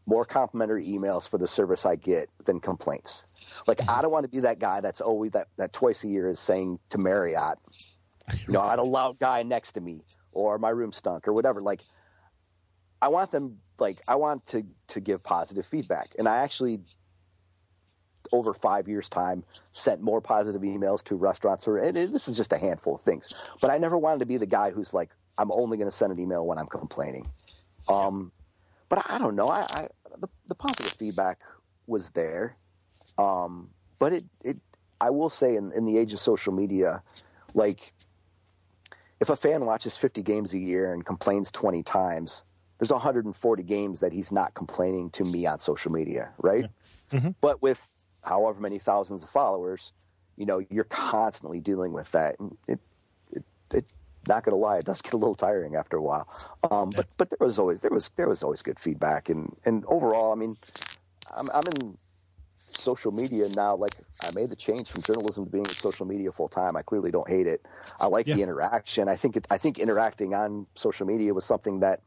[0.08, 3.26] More complimentary emails for the service I get than complaints.
[3.66, 6.28] Like I don't want to be that guy that's always that, that twice a year
[6.28, 7.58] is saying to Marriott,
[8.46, 10.00] you know, I had a loud guy next to me
[10.32, 11.60] or my room stunk or whatever.
[11.60, 11.82] Like
[13.02, 16.14] I want them like I want to to give positive feedback.
[16.18, 16.80] And I actually
[18.32, 22.36] over five years time sent more positive emails to restaurants or and it- this is
[22.36, 23.34] just a handful of things.
[23.60, 26.18] But I never wanted to be the guy who's like, I'm only gonna send an
[26.18, 27.28] email when I'm complaining.
[27.90, 28.32] Um
[28.90, 29.48] but I, I don't know.
[29.48, 29.88] I, I
[30.20, 31.40] the, the positive feedback
[31.86, 32.56] was there.
[33.18, 34.58] Um but it it
[35.00, 37.02] I will say in, in the age of social media,
[37.54, 37.92] like
[39.20, 42.44] if a fan watches 50 games a year and complains 20 times,
[42.78, 46.66] there's 140 games that he's not complaining to me on social media, right?
[47.40, 47.88] But with
[48.24, 49.92] however many thousands of followers,
[50.36, 52.38] you know, you're constantly dealing with that.
[52.38, 52.78] And it,
[53.32, 53.84] it, it
[54.28, 56.28] not gonna lie, it does get a little tiring after a while.
[56.70, 59.84] Um, but but there was always there was there was always good feedback, and and
[59.86, 60.56] overall, I mean,
[61.36, 61.96] I'm I'm in
[62.78, 63.74] social media now.
[63.74, 66.76] Like I made the change from journalism to being in social media full time.
[66.76, 67.66] I clearly don't hate it.
[68.00, 69.08] I like the interaction.
[69.08, 72.00] I think it, I think interacting on social media was something that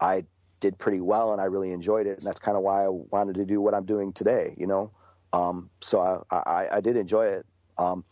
[0.00, 0.24] I
[0.60, 2.18] did pretty well, and I really enjoyed it.
[2.18, 4.54] And that's kind of why I wanted to do what I'm doing today.
[4.56, 4.90] You know,
[5.32, 7.46] um, so I, I I did enjoy it.
[7.76, 8.04] Um,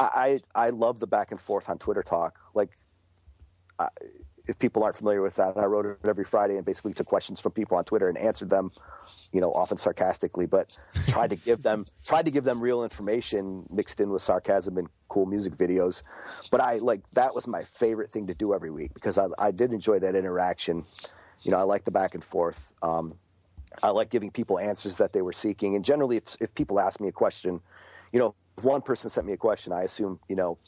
[0.00, 2.38] I, I I love the back and forth on Twitter talk.
[2.54, 2.70] Like
[4.50, 7.38] if people aren't familiar with that, I wrote it every Friday and basically took questions
[7.38, 8.72] from people on Twitter and answered them,
[9.32, 10.76] you know, often sarcastically, but
[11.06, 14.88] tried to give them tried to give them real information mixed in with sarcasm and
[15.08, 16.02] cool music videos.
[16.50, 19.52] But I like that was my favorite thing to do every week because I, I
[19.52, 20.84] did enjoy that interaction.
[21.42, 22.72] You know, I like the back and forth.
[22.82, 23.14] Um,
[23.84, 25.76] I like giving people answers that they were seeking.
[25.76, 27.60] And generally, if, if people ask me a question,
[28.12, 30.58] you know, if one person sent me a question, I assume, you know,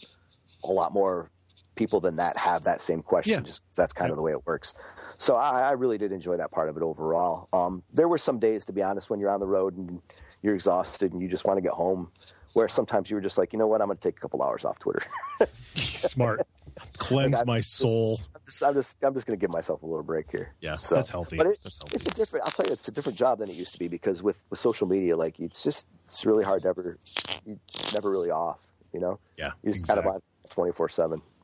[0.62, 1.30] a lot more
[1.74, 3.32] people than that have that same question.
[3.34, 3.40] Yeah.
[3.40, 4.74] Just that's kind of the way it works.
[5.18, 7.48] So I, I really did enjoy that part of it overall.
[7.52, 10.00] Um, there were some days, to be honest, when you're on the road and
[10.42, 12.10] you're exhausted and you just want to get home,
[12.54, 14.42] where sometimes you were just like, you know what, I'm going to take a couple
[14.42, 15.02] hours off Twitter.
[15.74, 16.46] Smart.
[16.98, 18.20] Cleanse Like, my soul.
[18.34, 20.54] I'm just, I'm just, I'm just going to give myself a little break here.
[20.60, 21.36] Yeah, So- that's healthy.
[21.36, 21.96] But it, That's healthy.
[21.96, 22.44] it's a different.
[22.44, 24.58] I'll tell you, it's a different job than it used to be because with, with
[24.58, 26.98] social media, like it's just it's really hard to ever,
[27.46, 27.58] you
[27.94, 28.60] never really off.
[28.92, 30.02] You know, Yeah, you're just exactly.
[30.04, 31.22] kind of on twenty four seven.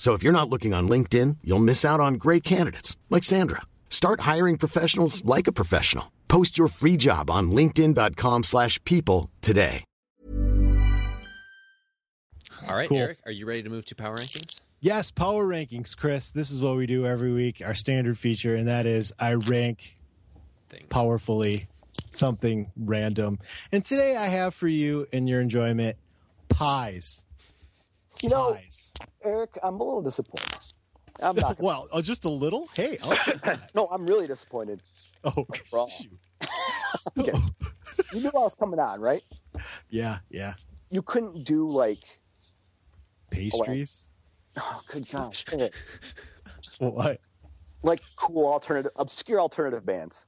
[0.00, 3.60] So if you're not looking on LinkedIn, you'll miss out on great candidates like Sandra.
[3.90, 6.10] Start hiring professionals like a professional.
[6.26, 9.84] Post your free job on linkedin.com/people slash people today.
[12.66, 12.98] All right, Cool.
[12.98, 14.62] Eric, are you ready to move to power rankings?
[14.80, 16.30] Yes, power rankings, Chris.
[16.30, 19.98] This is what we do every week, our standard feature, and that is I rank
[20.70, 20.86] Thing.
[20.88, 21.68] powerfully
[22.12, 23.38] something random.
[23.70, 25.98] And today I have for you in your enjoyment
[26.48, 27.26] pies.
[28.22, 28.56] You know.
[29.24, 30.56] Eric, I'm a little disappointed.
[31.22, 31.56] I'm not.
[31.58, 32.68] Gonna, Well, uh, just a little.
[32.74, 33.70] Hey, I'll take that.
[33.74, 34.82] no, I'm really disappointed.
[35.24, 35.46] oh,
[35.88, 36.18] shoot.
[37.18, 37.32] Okay.
[38.12, 39.22] you knew I was coming on, right?
[39.90, 40.54] yeah, yeah.
[40.90, 42.00] You couldn't do like
[43.30, 44.08] pastries.
[44.56, 45.44] Oh, good gosh.
[45.48, 45.72] Shit.
[46.78, 47.20] What?
[47.82, 50.26] Like cool alternative, obscure alternative bands.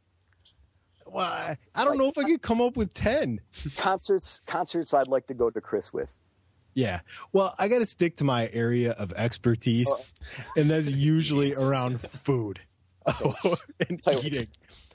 [1.07, 1.57] Why?
[1.75, 3.41] I don't know if I could come up with ten.
[3.77, 4.95] Concerts, concerts.
[4.95, 6.17] I'd like to go to Chris with.
[6.75, 7.01] Yeah.
[7.33, 10.43] Well, I got to stick to my area of expertise, Oh.
[10.61, 12.61] and that's usually around food
[13.07, 14.25] and Tell you what.
[14.25, 14.49] eating.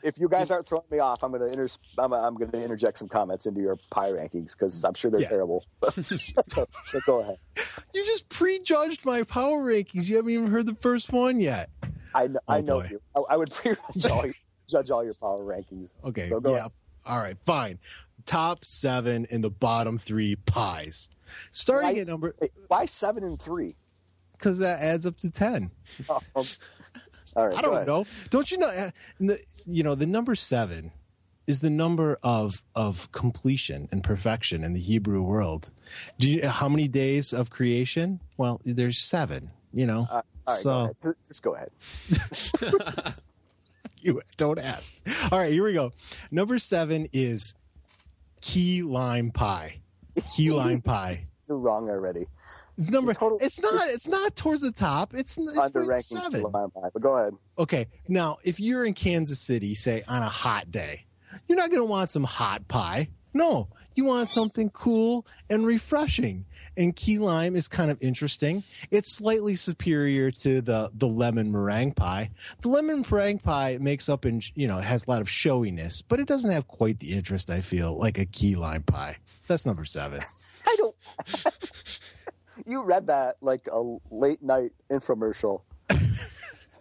[0.04, 1.68] If you guys aren't throwing me off, I'm gonna inter-
[1.98, 5.30] I'm, I'm gonna interject some comments into your pie rankings because I'm sure they're Yeah.
[5.30, 5.66] terrible.
[6.86, 7.38] so, go ahead.
[7.94, 10.08] You just prejudged my power rankings.
[10.08, 11.70] You haven't even heard the first one yet.
[12.14, 12.88] I kn- I Oh, know boy.
[12.92, 13.02] you.
[13.16, 14.36] I, I would prejudge all your,
[14.70, 15.96] judge all your power rankings.
[16.06, 16.30] Okay.
[16.30, 16.58] So go yeah.
[16.60, 16.72] ahead.
[17.08, 17.36] All right.
[17.46, 17.80] Fine.
[18.28, 21.10] Top seven and the bottom three pies.
[21.50, 23.76] Starting Why- at number Wait, why seven and three?
[24.34, 25.72] because that adds up to ten.
[26.10, 26.46] Oh, um,
[27.36, 27.58] all right.
[27.58, 28.06] I don't know.
[28.30, 28.68] Don't you know?
[28.68, 29.34] uh,
[29.66, 30.92] you know, the number seven
[31.48, 35.72] is the number of of completion and perfection in the Hebrew world.
[36.20, 38.20] Do you how many days of creation?
[38.38, 39.52] Well, there's seven.
[39.74, 41.14] You know, Uh, all right, so go.
[41.28, 41.70] Just go ahead.
[44.00, 44.94] you don't ask.
[45.32, 45.92] All right, here we go.
[46.32, 47.54] Number seven is
[48.48, 49.82] key lime pie.
[50.36, 51.28] Key lime pie.
[51.48, 52.26] You're wrong already.
[52.78, 53.14] Number.
[53.14, 53.88] Total- It's not.
[53.90, 55.14] It's not towards the top.
[55.14, 56.44] It's, it's Under seven.
[56.44, 57.34] Lime Pie, but go ahead.
[57.58, 61.06] Okay, now if you're in Kansas City, say on a hot day,
[61.48, 63.10] you're not going to want some hot pie.
[63.34, 66.46] No, you want something cool and refreshing.
[66.78, 68.64] And key lime is kind of interesting.
[68.92, 72.30] It's slightly superior to the the lemon meringue pie.
[72.62, 76.20] The lemon meringue pie makes up in you know has a lot of showiness, but
[76.20, 79.18] it doesn't have quite the interest I feel like a key lime pie.
[79.48, 80.22] That's number seven.
[80.68, 80.96] I don't.
[82.66, 85.64] you read that like a late night infomercial.
[85.90, 85.98] I'm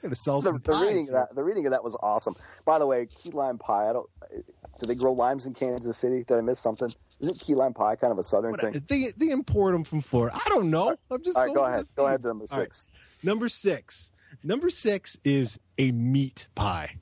[0.02, 2.34] gonna sell The, some the reading of that, the reading of that was awesome.
[2.64, 3.88] By the way, key lime pie.
[3.88, 4.08] I don't.
[4.30, 6.22] Do they grow limes in Kansas City?
[6.22, 6.90] Did I miss something?
[7.20, 8.82] Isn't key lime pie kind of a southern What- thing?
[8.88, 10.36] They they import them from Florida.
[10.36, 10.96] I don't know.
[11.10, 11.86] I'm just All right, going go ahead.
[11.94, 12.64] the Go ahead to number All right.
[12.64, 12.88] six.
[13.22, 14.12] Number six.
[14.42, 16.96] Number six is a meat pie.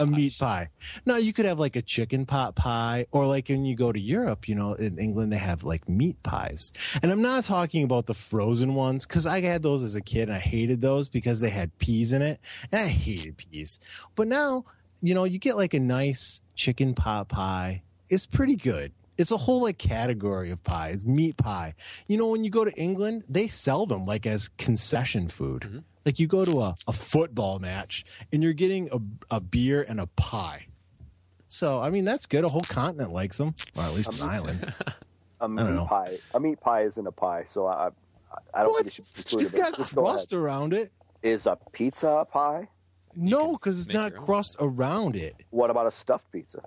[0.00, 0.68] A meat pie.
[1.06, 4.00] Now you could have like a chicken pot pie, or like when you go to
[4.00, 6.72] Europe, you know, in England they have like meat pies.
[7.00, 10.22] And I'm not talking about the frozen ones because I had those as a kid
[10.28, 12.40] and I hated those because they had peas in it,
[12.72, 13.78] and I hated peas.
[14.16, 14.64] But now,
[15.00, 17.82] you know, you get like a nice chicken pot pie.
[18.10, 18.92] It's pretty good.
[19.16, 21.74] It's a whole like category of pies, meat pie.
[22.06, 25.62] You know, when you go to England, they sell them like as concession food.
[25.62, 25.78] Mm-hmm.
[26.06, 30.00] Like you go to a, a football match and you're getting a, a beer and
[30.00, 30.66] a pie.
[31.48, 32.44] So, I mean, that's good.
[32.44, 34.72] A whole continent likes them, or at least an island.
[35.40, 35.84] A don't meat know.
[35.86, 36.16] pie.
[36.34, 37.86] A meat pie isn't a pie, so I.
[37.86, 37.90] I-
[38.52, 38.84] I don't What?
[38.84, 39.44] think it should be included.
[39.44, 40.92] It's but got just go crust around it.
[41.22, 42.68] Is a pizza a pie?
[43.16, 45.44] No, because it's not your own crust around it.
[45.50, 46.62] What about a stuffed pizza?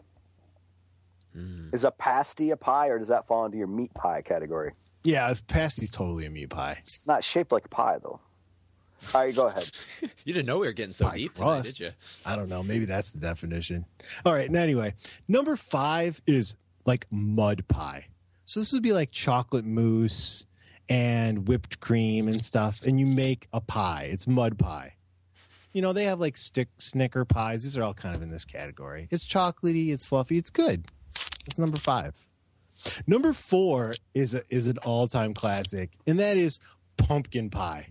[1.33, 1.69] Hmm.
[1.73, 4.73] Is a pasty a pie, or does that fall into your meat pie category?
[5.03, 6.77] Yeah, pasty's totally a meat pie.
[6.83, 8.19] It's not shaped like a pie, though.
[9.13, 9.69] All right, go ahead.
[10.23, 11.89] You didn't know we were getting so Pie deep tonight, did you?
[12.23, 12.61] I don't know.
[12.61, 13.85] Maybe that's the definition.
[14.23, 14.45] All right.
[14.45, 14.93] And anyway,
[15.27, 16.55] number five is
[16.85, 18.05] like mud pie.
[18.45, 20.45] So this would be like chocolate mousse
[20.87, 24.09] and whipped cream and stuff, and you make a pie.
[24.11, 24.93] It's mud pie.
[25.73, 27.63] You know, they have like stick snicker pies.
[27.63, 29.07] These are all kind of in this category.
[29.09, 30.85] It's chocolatey, it's fluffy, it's good.
[31.45, 32.13] That's number five.
[33.07, 36.59] Number four is a, is an all time classic, and that is
[36.97, 37.87] pumpkin pie.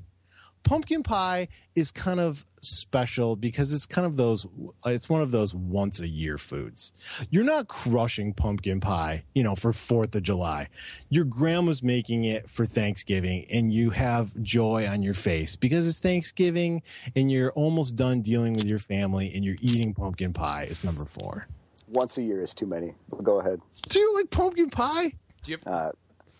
[0.62, 4.46] Pumpkin pie is kind of special because it's kind of those.
[4.84, 6.92] It's one of those once a year foods.
[7.30, 10.68] You're not crushing pumpkin pie, you know, for Fourth of July.
[11.08, 16.00] Your grandma's making it for Thanksgiving, and you have joy on your face because it's
[16.00, 16.82] Thanksgiving,
[17.16, 20.64] and you're almost done dealing with your family, and you're eating pumpkin pie.
[20.64, 21.46] Is number four.
[21.90, 22.92] Once a year is too many.
[23.08, 23.60] But Go ahead.
[23.88, 25.12] Do you like pumpkin pie?
[25.42, 25.90] Do you Uh,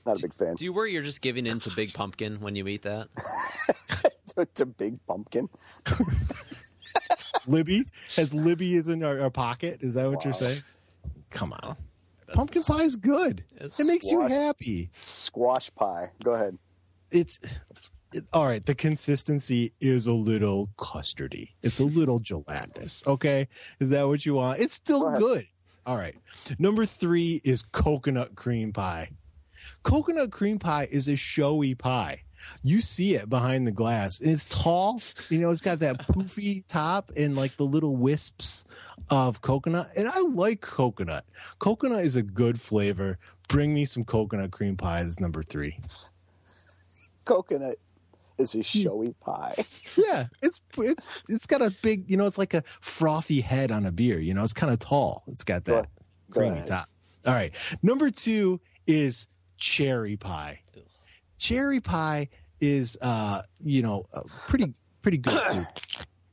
[0.07, 0.55] not a big fan.
[0.55, 3.09] do you worry you're just giving in to Big Pumpkin when you eat that?
[4.35, 5.49] to, to big pumpkin.
[7.47, 7.87] Libby
[8.17, 9.83] has Libby is in our, our pocket.
[9.83, 10.63] Is that what you're saying?
[11.31, 11.77] Come on,
[12.33, 13.45] pumpkin pie is good.
[13.57, 14.91] It makes you happy.
[15.01, 16.11] Squash pie.
[16.23, 16.59] Go ahead.
[17.11, 17.59] It's it,
[18.33, 18.65] all right.
[18.65, 21.51] The consistency is a little custardy.
[21.63, 23.05] It's a little gelatinous.
[23.07, 23.49] Okay,
[23.79, 24.61] is that what you want?
[24.61, 25.47] It's still Go good.
[25.87, 26.17] All right.
[26.59, 29.11] Number three is coconut cream pie.
[29.83, 32.23] Coconut cream pie is a showy pie.
[32.63, 35.03] You see it behind the glass, and it's tall.
[35.29, 38.65] You know, it's got that poofy top and like the little wisps
[39.11, 39.89] of coconut.
[39.97, 41.25] And I like coconut.
[41.59, 43.19] Coconut is a good flavor.
[43.49, 45.03] Bring me some coconut cream pie.
[45.03, 45.79] That's number three.
[47.25, 47.77] Coconut
[48.41, 49.55] is a showy pie.
[49.97, 53.85] Yeah, it's it's it's got a big, you know, it's like a frothy head on
[53.87, 54.21] a beer.
[54.21, 55.25] You know, it's kind of tall.
[55.27, 55.89] It's got that
[56.31, 56.69] go creamy ahead.
[56.69, 56.89] top.
[57.27, 59.27] All right, number two is
[59.59, 60.61] cherry pie.
[61.39, 62.29] cherry pie
[62.61, 64.07] is uh you know
[64.47, 64.73] pretty
[65.03, 65.67] pretty good food.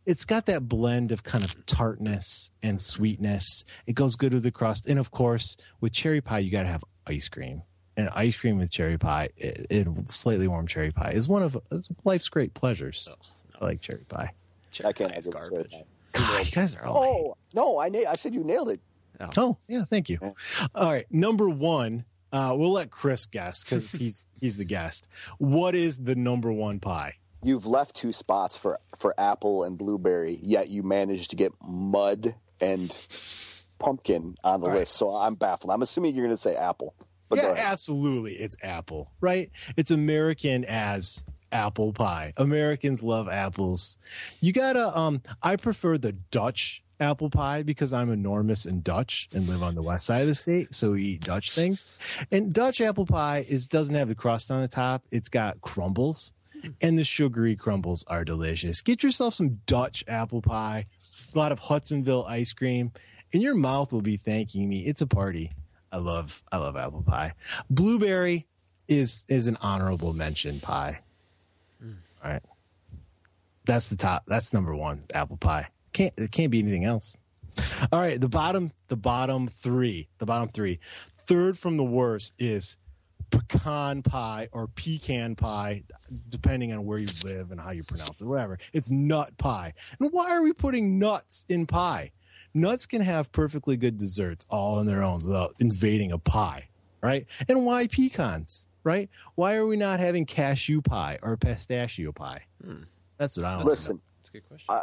[0.05, 3.66] It's got that blend of kind of tartness and sweetness.
[3.88, 6.68] It goes good with the crust, and of course, with cherry pie, you got to
[6.70, 7.64] have ice cream.
[7.98, 11.58] And ice cream with cherry pie, it, it slightly warm cherry pie, is one of
[12.04, 13.10] life's great pleasures.
[13.60, 14.34] I like cherry pie.
[14.86, 15.74] I can't It's have garbage.
[16.14, 18.80] God, you guys are all Oh no, I na- I said you nailed it.
[19.36, 20.20] Oh, yeah, thank you.
[20.76, 22.06] All right, number one.
[22.32, 25.08] Uh, we'll let Chris guess because he's he's the guest.
[25.39, 27.16] What is the number one pie?
[27.41, 32.36] You've left two spots for for apple and blueberry, yet you managed to get mud
[32.60, 32.95] and
[33.80, 34.95] pumpkin on the list.
[34.95, 35.72] So I'm baffled.
[35.72, 36.93] I'm assuming you're going to say apple.
[37.30, 38.34] But yeah, absolutely.
[38.34, 39.51] It's apple, right?
[39.75, 42.34] It's American as apple pie.
[42.38, 43.97] Americans love apples.
[44.41, 44.97] You gotta.
[44.97, 49.75] Um, I prefer the Dutch apple pie because I'm enormous in Dutch and live on
[49.75, 51.88] the west side of the state, so we eat Dutch things.
[52.32, 55.03] And Dutch apple pie is doesn't have the crust on the top.
[55.11, 56.34] It's got crumbles,
[56.82, 58.82] and the sugary crumbles are delicious.
[58.82, 60.86] Get yourself some Dutch apple pie,
[61.34, 62.91] a lot of Hudsonville ice cream,
[63.34, 64.80] and your mouth will be thanking me.
[64.80, 65.51] It's a party.
[65.92, 67.34] I love I love apple pie.
[67.70, 68.46] Blueberry
[68.88, 71.00] is is an honorable mention pie.
[71.82, 71.92] Hmm.
[72.24, 72.44] All right.
[73.66, 74.24] That's the top.
[74.28, 75.04] That's number one.
[75.14, 75.68] Apple pie.
[75.94, 77.18] Can't it can't be anything else.
[77.92, 78.20] All right.
[78.20, 80.08] The bottom the bottom three.
[80.20, 80.80] The bottom three.
[81.18, 82.78] Third from the worst is
[83.30, 85.84] pecan pie or pecan pie,
[86.30, 88.26] depending on where you live and how you pronounce it.
[88.26, 88.58] Whatever.
[88.74, 89.74] It's nut pie.
[90.00, 92.12] And why are we putting nuts in pie?
[92.58, 96.68] Nuts can have perfectly good desserts all on their own without invading a pie,
[97.03, 97.28] right?
[97.47, 99.10] And why pecans, right?
[99.36, 102.41] Why are we not having cashew pie or pistachio pie?
[103.20, 103.68] That's what I want.
[103.68, 104.66] Listen, That's a good question.
[104.70, 104.82] I,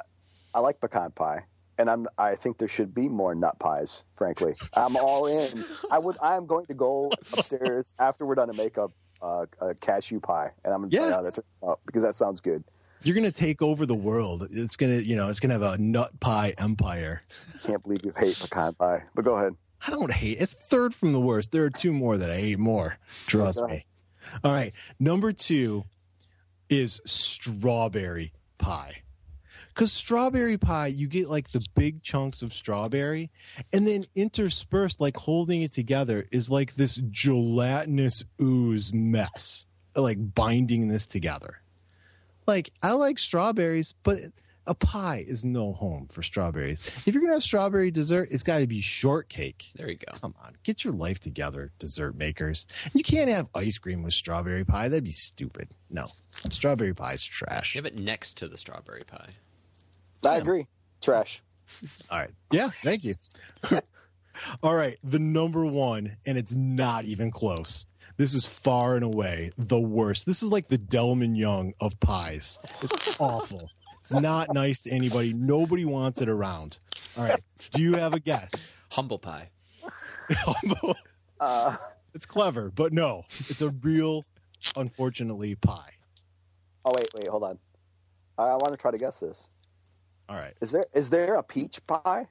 [0.55, 1.47] I like pecan pie,
[1.79, 4.05] and I'm I think there should be more nut pies.
[4.15, 5.65] Frankly, I'm all in.
[5.91, 6.17] I would.
[6.23, 8.87] I am going to go upstairs after we're done to make a,
[9.21, 11.13] uh, a cashew pie, and I'm going to try Yeah.
[11.15, 12.63] how that turns out because that sounds good.
[13.05, 14.49] You're gonna take over the world.
[14.51, 17.23] It's gonna, you know, it's gonna have a nut pie empire.
[17.55, 19.55] I Can't believe you hate pecan pie, but go ahead.
[19.87, 20.39] I don't hate.
[20.41, 21.53] It's third from the worst.
[21.53, 22.97] There are two more that I hate more.
[23.27, 23.85] Trust me.
[24.43, 24.73] All right.
[24.99, 25.85] Number two
[26.71, 29.03] is strawberry pie.
[29.69, 33.31] Because strawberry pie, you get like the big chunks of strawberry,
[33.73, 40.89] and then interspersed, like holding it together, is like this gelatinous ooze mess, like binding
[40.89, 41.61] this together.
[42.47, 44.19] Like, I like strawberries, but
[44.67, 46.81] a pie is no home for strawberries.
[47.07, 49.67] If you're gonna have strawberry dessert, it's got to be shortcake.
[49.75, 50.13] There you go.
[50.19, 52.67] Come on, get your life together, dessert makers.
[52.93, 54.89] You can't have ice cream with strawberry pie.
[54.89, 55.69] That'd be stupid.
[55.91, 57.75] No, strawberry pie is trash.
[57.75, 59.29] You have it next to the strawberry pie.
[60.27, 60.67] I agree.
[61.03, 61.43] Trash.
[62.11, 62.31] All right.
[62.51, 63.15] Yeah, thank you.
[64.63, 67.87] All right, the number one, and it's not even close.
[68.17, 70.25] This is far and away the worst.
[70.27, 72.59] This is like the Delmon Young of pies.
[72.83, 73.71] It's awful.
[74.01, 75.33] It's not nice to anybody.
[75.33, 76.79] Nobody wants it around.
[77.17, 77.41] All right.
[77.73, 78.73] Do you have a guess?
[78.91, 79.51] Humble pie.
[81.41, 81.75] Uh,
[82.15, 84.25] It's clever, but no, it's a real,
[84.77, 85.91] unfortunately, pie.
[86.85, 87.59] oh wait, wait, hold on.
[88.39, 89.51] I, I want to try to guess this.
[90.29, 90.55] All right.
[90.63, 92.29] Is there is there a peach pie?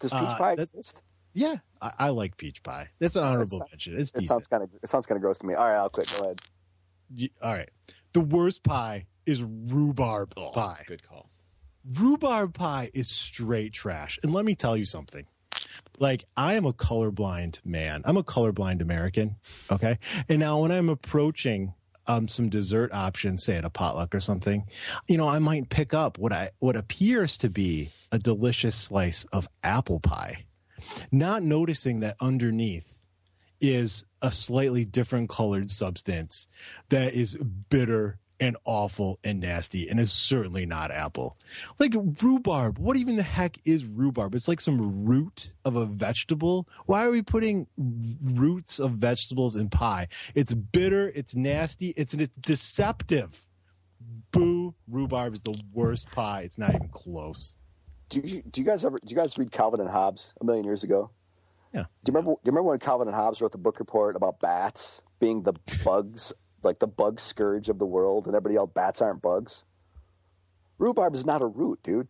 [0.00, 1.02] Does peach Uh, pie that's- exist?
[1.34, 2.88] Yeah, I, I like peach pie.
[3.00, 3.98] That's an honorable That's- mention.
[3.98, 4.28] It's It decent.
[4.28, 5.54] sounds kind of it sounds kind of gross to me.
[5.54, 6.14] All right, I'll quit.
[6.16, 6.40] Go ahead.
[7.18, 7.68] Y- All right.
[8.12, 10.84] The worst pie is rhubarb pie.
[10.86, 11.30] Good call.
[11.84, 14.18] Rhubarb pie is straight trash.
[14.22, 15.26] And let me tell you something.
[15.98, 18.02] Like, I am a colorblind man.
[18.04, 19.36] I'm a colorblind American.
[19.70, 19.98] Okay.
[20.28, 21.74] And now when I'm approaching
[22.06, 24.66] um, some dessert options, say at a potluck or something,
[25.08, 29.24] you know, I might pick up what I what appears to be a delicious slice
[29.32, 30.44] of apple pie,
[31.10, 33.06] not noticing that underneath
[33.60, 36.48] is a slightly different colored substance
[36.90, 37.36] that is
[37.70, 41.38] bitter and awful and nasty and is certainly not apple.
[41.78, 44.34] Like rhubarb, what even the heck is rhubarb?
[44.34, 46.68] It's like some root of a vegetable.
[46.86, 47.66] Why are we putting
[48.22, 50.08] roots of vegetables in pie?
[50.34, 53.46] It's bitter, it's nasty, it's, it's deceptive.
[54.32, 56.42] Boo, rhubarb is the worst pie.
[56.42, 57.56] It's not even close.
[58.14, 60.64] Do you do you guys ever do you guys read Calvin and Hobbes a million
[60.64, 61.10] years ago?
[61.72, 61.86] Yeah.
[62.04, 62.30] Do you remember?
[62.32, 65.54] Do you remember when Calvin and Hobbes wrote the book report about bats being the
[65.84, 69.64] bugs, like the bug scourge of the world, and everybody yelled, "Bats aren't bugs."
[70.78, 72.08] Rhubarb is not a root, dude.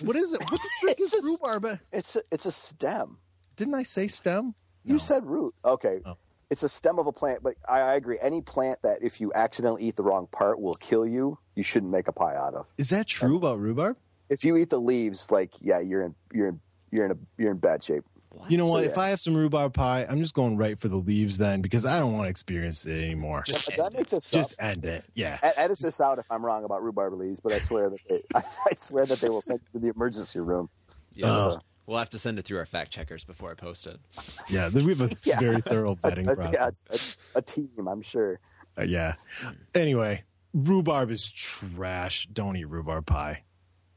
[0.00, 0.40] What is it?
[0.40, 1.80] What the frick is a- rhubarb?
[1.92, 3.18] It's a, it's a stem.
[3.56, 4.54] Didn't I say stem?
[4.84, 5.54] You said root.
[5.64, 6.00] Okay.
[6.06, 6.16] Oh.
[6.48, 8.18] It's a stem of a plant, but I, I agree.
[8.22, 11.90] Any plant that if you accidentally eat the wrong part will kill you, you shouldn't
[11.92, 12.72] make a pie out of.
[12.78, 13.96] Is that true about rhubarb?
[14.28, 16.60] If you eat the leaves, like yeah, you're in you're in
[16.90, 18.04] you're in a you're in bad shape.
[18.50, 18.84] You know So, what?
[18.84, 18.90] yeah.
[18.90, 21.86] If I have some rhubarb pie, I'm just going right for the leaves then because
[21.86, 23.42] I don't want to experience it anymore.
[23.46, 25.04] Just But that makes this Just end it.
[25.14, 25.38] Yeah.
[25.42, 28.20] Ed- Edit this out if I'm wrong about rhubarb leaves, but I swear that they,
[28.34, 30.68] I, I swear that they will send you to the emergency room.
[31.14, 31.28] Yeah.
[31.28, 31.62] Ugh.
[31.86, 33.98] We'll have to send it through our fact checkers before I post it.
[34.50, 34.68] Yeah.
[34.68, 35.40] We have a Yeah.
[35.40, 36.56] very thorough vetting A- a- process.
[36.90, 36.96] yeah,
[37.36, 38.38] a, a team, I'm sure.
[38.76, 39.14] Uh, yeah.
[39.74, 42.28] Anyway, rhubarb is trash.
[42.34, 43.44] Don't eat rhubarb pie.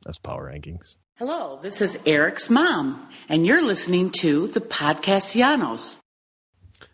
[0.06, 0.98] That's power rankings.
[1.16, 5.98] Hello, this is Eric's mom, and you're listening to the Podcastellanos.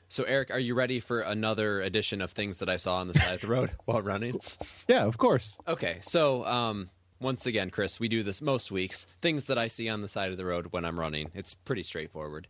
[0.08, 3.14] So, Eric, are you ready for another edition of things that I saw on the
[3.14, 4.40] side of the road while running?
[4.88, 5.60] Yeah, of course.
[5.68, 6.90] Okay, so um,
[7.20, 9.06] once again, Chris, we do this most weeks.
[9.22, 11.32] Things that I see on the side of the road when I'm running.
[11.34, 12.48] It's pretty straightforward.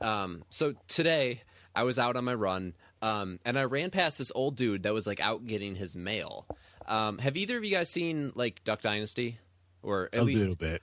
[0.00, 1.42] Um, so today,
[1.74, 4.94] I was out on my run, um, and I ran past this old dude that
[4.94, 6.46] was like out getting his mail.
[6.86, 9.38] Um, have either of you guys seen like Duck Dynasty,
[9.82, 10.82] or at least a least little bit.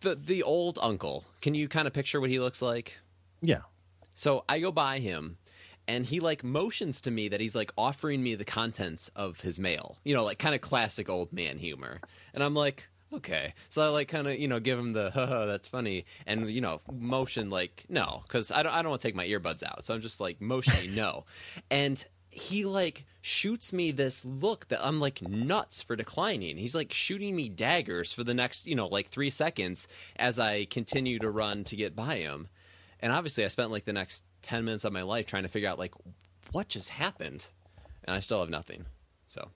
[0.00, 1.24] the the old uncle?
[1.40, 2.98] Can you kind of picture what he looks like?
[3.40, 3.60] Yeah.
[4.14, 5.38] So I go by him
[5.86, 9.58] and he like motions to me that he's like offering me the contents of his
[9.58, 9.98] mail.
[10.04, 12.00] You know, like kind of classic old man humor.
[12.34, 13.54] And I'm like, okay.
[13.68, 16.60] So I like kind of, you know, give him the haha, that's funny and you
[16.60, 19.84] know, motion like no cuz I don't I don't want to take my earbuds out.
[19.84, 21.24] So I'm just like motioning no.
[21.70, 22.04] And
[22.38, 26.56] he like shoots me this look that I'm like nuts for declining.
[26.56, 30.64] He's like shooting me daggers for the next, you know, like 3 seconds as I
[30.66, 32.48] continue to run to get by him.
[33.00, 35.68] And obviously, I spent like the next 10 minutes of my life trying to figure
[35.68, 35.94] out, like,
[36.52, 37.46] what just happened?
[38.04, 38.86] And I still have nothing.
[39.26, 39.50] So.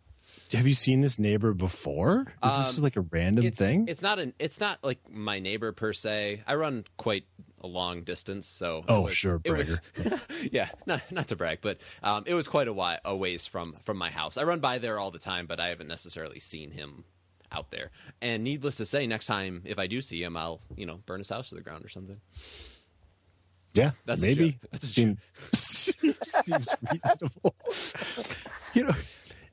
[0.53, 2.27] Have you seen this neighbor before?
[2.45, 3.87] Is this Um, like a random it's, thing?
[3.89, 4.35] It's not an.
[4.39, 6.43] It's not like my neighbor per se.
[6.47, 7.25] I run quite
[7.63, 8.79] a long distance, so.
[8.79, 9.81] it Oh, was- sure, was-
[10.53, 13.75] yeah, not not to brag, but um, it was quite a while a ways from
[13.85, 14.37] from my house.
[14.37, 17.05] I run by there all the time, but I haven't necessarily seen him
[17.51, 17.91] out there.
[18.21, 21.19] And needless to say, next time if I do see him, I'll you know burn
[21.19, 22.21] his house to the ground or something.
[23.75, 24.53] yeah, That's maybe.
[24.53, 24.61] joke.
[24.73, 25.19] That's a Seem,
[25.53, 27.55] seems reasonable.
[28.75, 28.95] you know,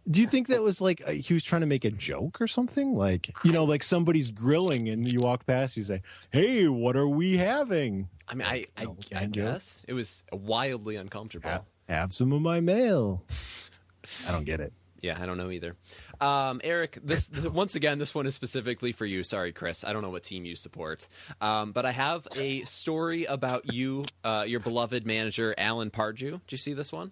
[0.10, 2.48] do you think that was like uh, he was trying to make a joke or
[2.48, 2.94] something?
[2.94, 6.02] Like, you know, like somebody's grilling and you walk past, you say,
[6.32, 10.96] "Hey, what are we having?" I mean, I I, No, I guess it was wildly
[10.96, 11.50] uncomfortable.
[11.50, 13.24] Have, have some of my mail.
[14.28, 14.74] I don't get it.
[15.02, 15.76] Yeah, I don't know either.
[16.20, 19.24] Um, Eric, this, this once again, this one is specifically for you.
[19.24, 19.84] Sorry, Chris.
[19.86, 21.08] I don't know what team you support,
[21.40, 26.32] um, but I have a story about you, uh, your beloved manager, Alan Pardew.
[26.32, 27.12] Did you see this one?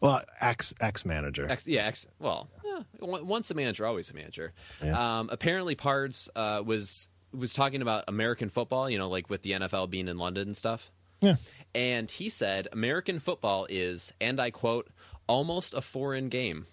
[0.00, 1.48] Well, ex ex manager.
[1.48, 4.52] Ex, yeah, ex, well, yeah, once a manager, always a manager.
[4.82, 5.18] Yeah.
[5.18, 8.88] Um, apparently, Pards uh, was was talking about American football.
[8.88, 10.90] You know, like with the NFL being in London and stuff.
[11.20, 11.36] Yeah.
[11.74, 14.88] And he said American football is, and I quote,
[15.28, 16.66] almost a foreign game.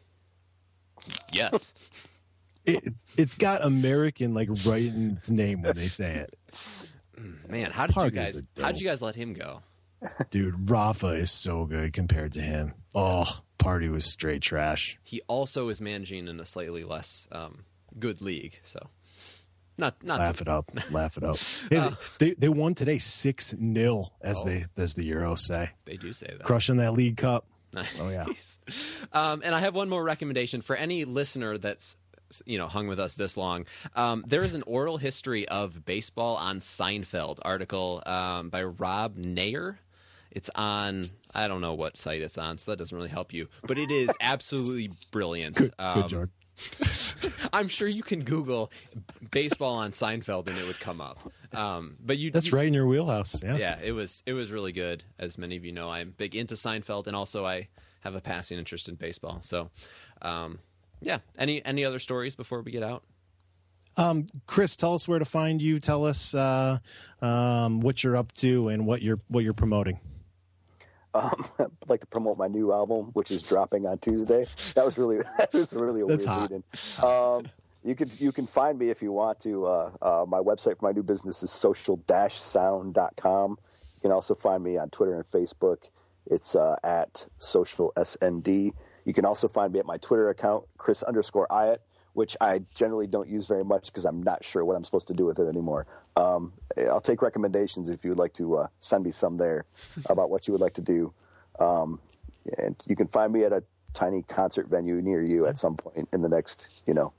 [1.32, 1.74] Yes.
[2.66, 6.38] It, it's got American like right in its name when they say it.
[7.48, 8.42] Man, how did you guys?
[8.60, 9.62] How did you guys let him go?
[10.32, 12.74] Dude, Rafa is so good compared to him.
[12.96, 13.26] Oh,
[13.58, 14.98] party was straight trash.
[15.04, 17.66] He also is managing in a slightly less um,
[18.00, 18.88] good league, so
[19.78, 20.72] not not Laugh to- it up.
[20.92, 21.38] Laugh it up.
[21.70, 24.46] Hey, Uh, they they won today six 0 as Oh.
[24.46, 25.72] they as the Euros say.
[25.86, 26.44] They do say that.
[26.46, 27.46] Crushing that league cup.
[27.74, 28.00] Nice.
[28.00, 28.26] Oh yeah.
[29.14, 31.96] Um, and I have one more recommendation for any listener that's
[32.46, 33.66] you know hung with us this long.
[33.96, 39.80] Um, there is an oral history of baseball on Seinfeld article um, by Rob Nair.
[40.32, 41.04] It's on
[41.34, 43.48] I don't know what site it's on, so that doesn't really help you.
[43.64, 45.56] But it is absolutely brilliant.
[45.58, 46.30] Good, Um, good George.
[47.54, 48.72] I'm sure you can Google
[49.32, 51.18] baseball on Seinfeld and it would come up.
[51.54, 53.42] Um, but you That's you- right in your wheelhouse.
[53.42, 53.56] Yeah.
[53.58, 55.04] yeah, it was it was really good.
[55.18, 57.70] As many of you know, I'm big into Seinfeld, and also I
[58.02, 59.40] have a passing interest in baseball.
[59.42, 59.70] So,
[60.22, 60.60] um,
[61.02, 61.20] yeah.
[61.38, 63.04] Any any other stories before we get out?
[63.98, 65.80] Um, Chris, tell us where to find you.
[65.80, 66.78] Tell us uh,
[67.22, 70.00] um, what you're up to and what you're what you're promoting.
[71.14, 74.46] Um, I'd like to promote my new album, which is dropping on Tuesday.
[74.76, 76.52] That was really that was really a That's weird hot.
[76.52, 76.64] lead-in.
[77.04, 77.48] Um,
[77.84, 79.66] you could you can find me if you want to.
[79.66, 83.52] Uh, uh, my website for my new business is social-sound.com.
[83.52, 85.90] You can also find me on Twitter and Facebook.
[86.28, 88.72] It's uh, at social snd.
[89.06, 91.78] You can also find me at my Twitter account, Chris underscore Iott,
[92.20, 95.14] which I generally don't use very much because I'm not sure what I'm supposed to
[95.14, 95.88] do with it anymore.
[96.18, 99.64] Um, I'll take recommendations if you would like to uh, send me some there
[100.08, 101.14] about what you would like to do.
[101.62, 102.02] Um,
[102.58, 103.64] and you can find me at a
[103.94, 107.14] tiny concert venue near you at some point in the next, you know,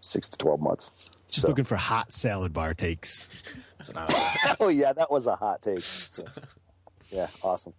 [0.00, 1.10] six to 12 months.
[1.26, 3.42] Just So- looking for hot salad bar takes.
[3.78, 5.82] That's what I- oh, yeah, that was a hot take.
[5.82, 6.24] So,
[7.10, 7.72] yeah, awesome.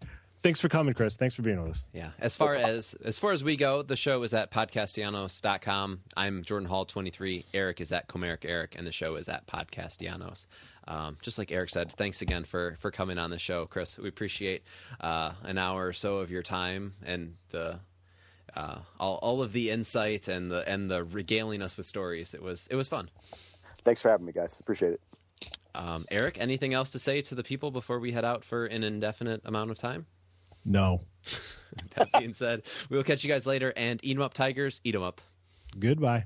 [0.43, 1.17] Thanks for coming, Chris.
[1.17, 1.89] Thanks for being with us.
[1.93, 2.11] Yeah.
[2.19, 5.99] As far as as far as we go, the show is at podcastellanos.com.
[6.15, 7.45] I'm Jordan Hall 23.
[7.53, 10.45] Eric is at Comerica Eric, and the show is at Podcastellanos.
[10.87, 13.97] Um, just like Eric said, thanks again for for coming on the show, Chris.
[13.97, 14.63] We appreciate
[15.01, 17.79] uh, an hour or so of your time and the
[18.55, 22.33] uh, all all of the insight and the and the regaling us with stories.
[22.33, 23.09] It was it was fun.
[23.83, 24.57] Thanks for having me, guys.
[24.59, 25.01] Appreciate it.
[25.75, 28.83] Um, Eric, anything else to say to the people before we head out for an
[28.83, 30.05] indefinite amount of time?
[30.67, 31.01] No.
[31.95, 33.73] that being said, we will catch you guys later.
[33.75, 34.81] And eat 'em up, Tigers.
[34.83, 35.21] Eat 'em up.
[35.79, 36.25] Goodbye.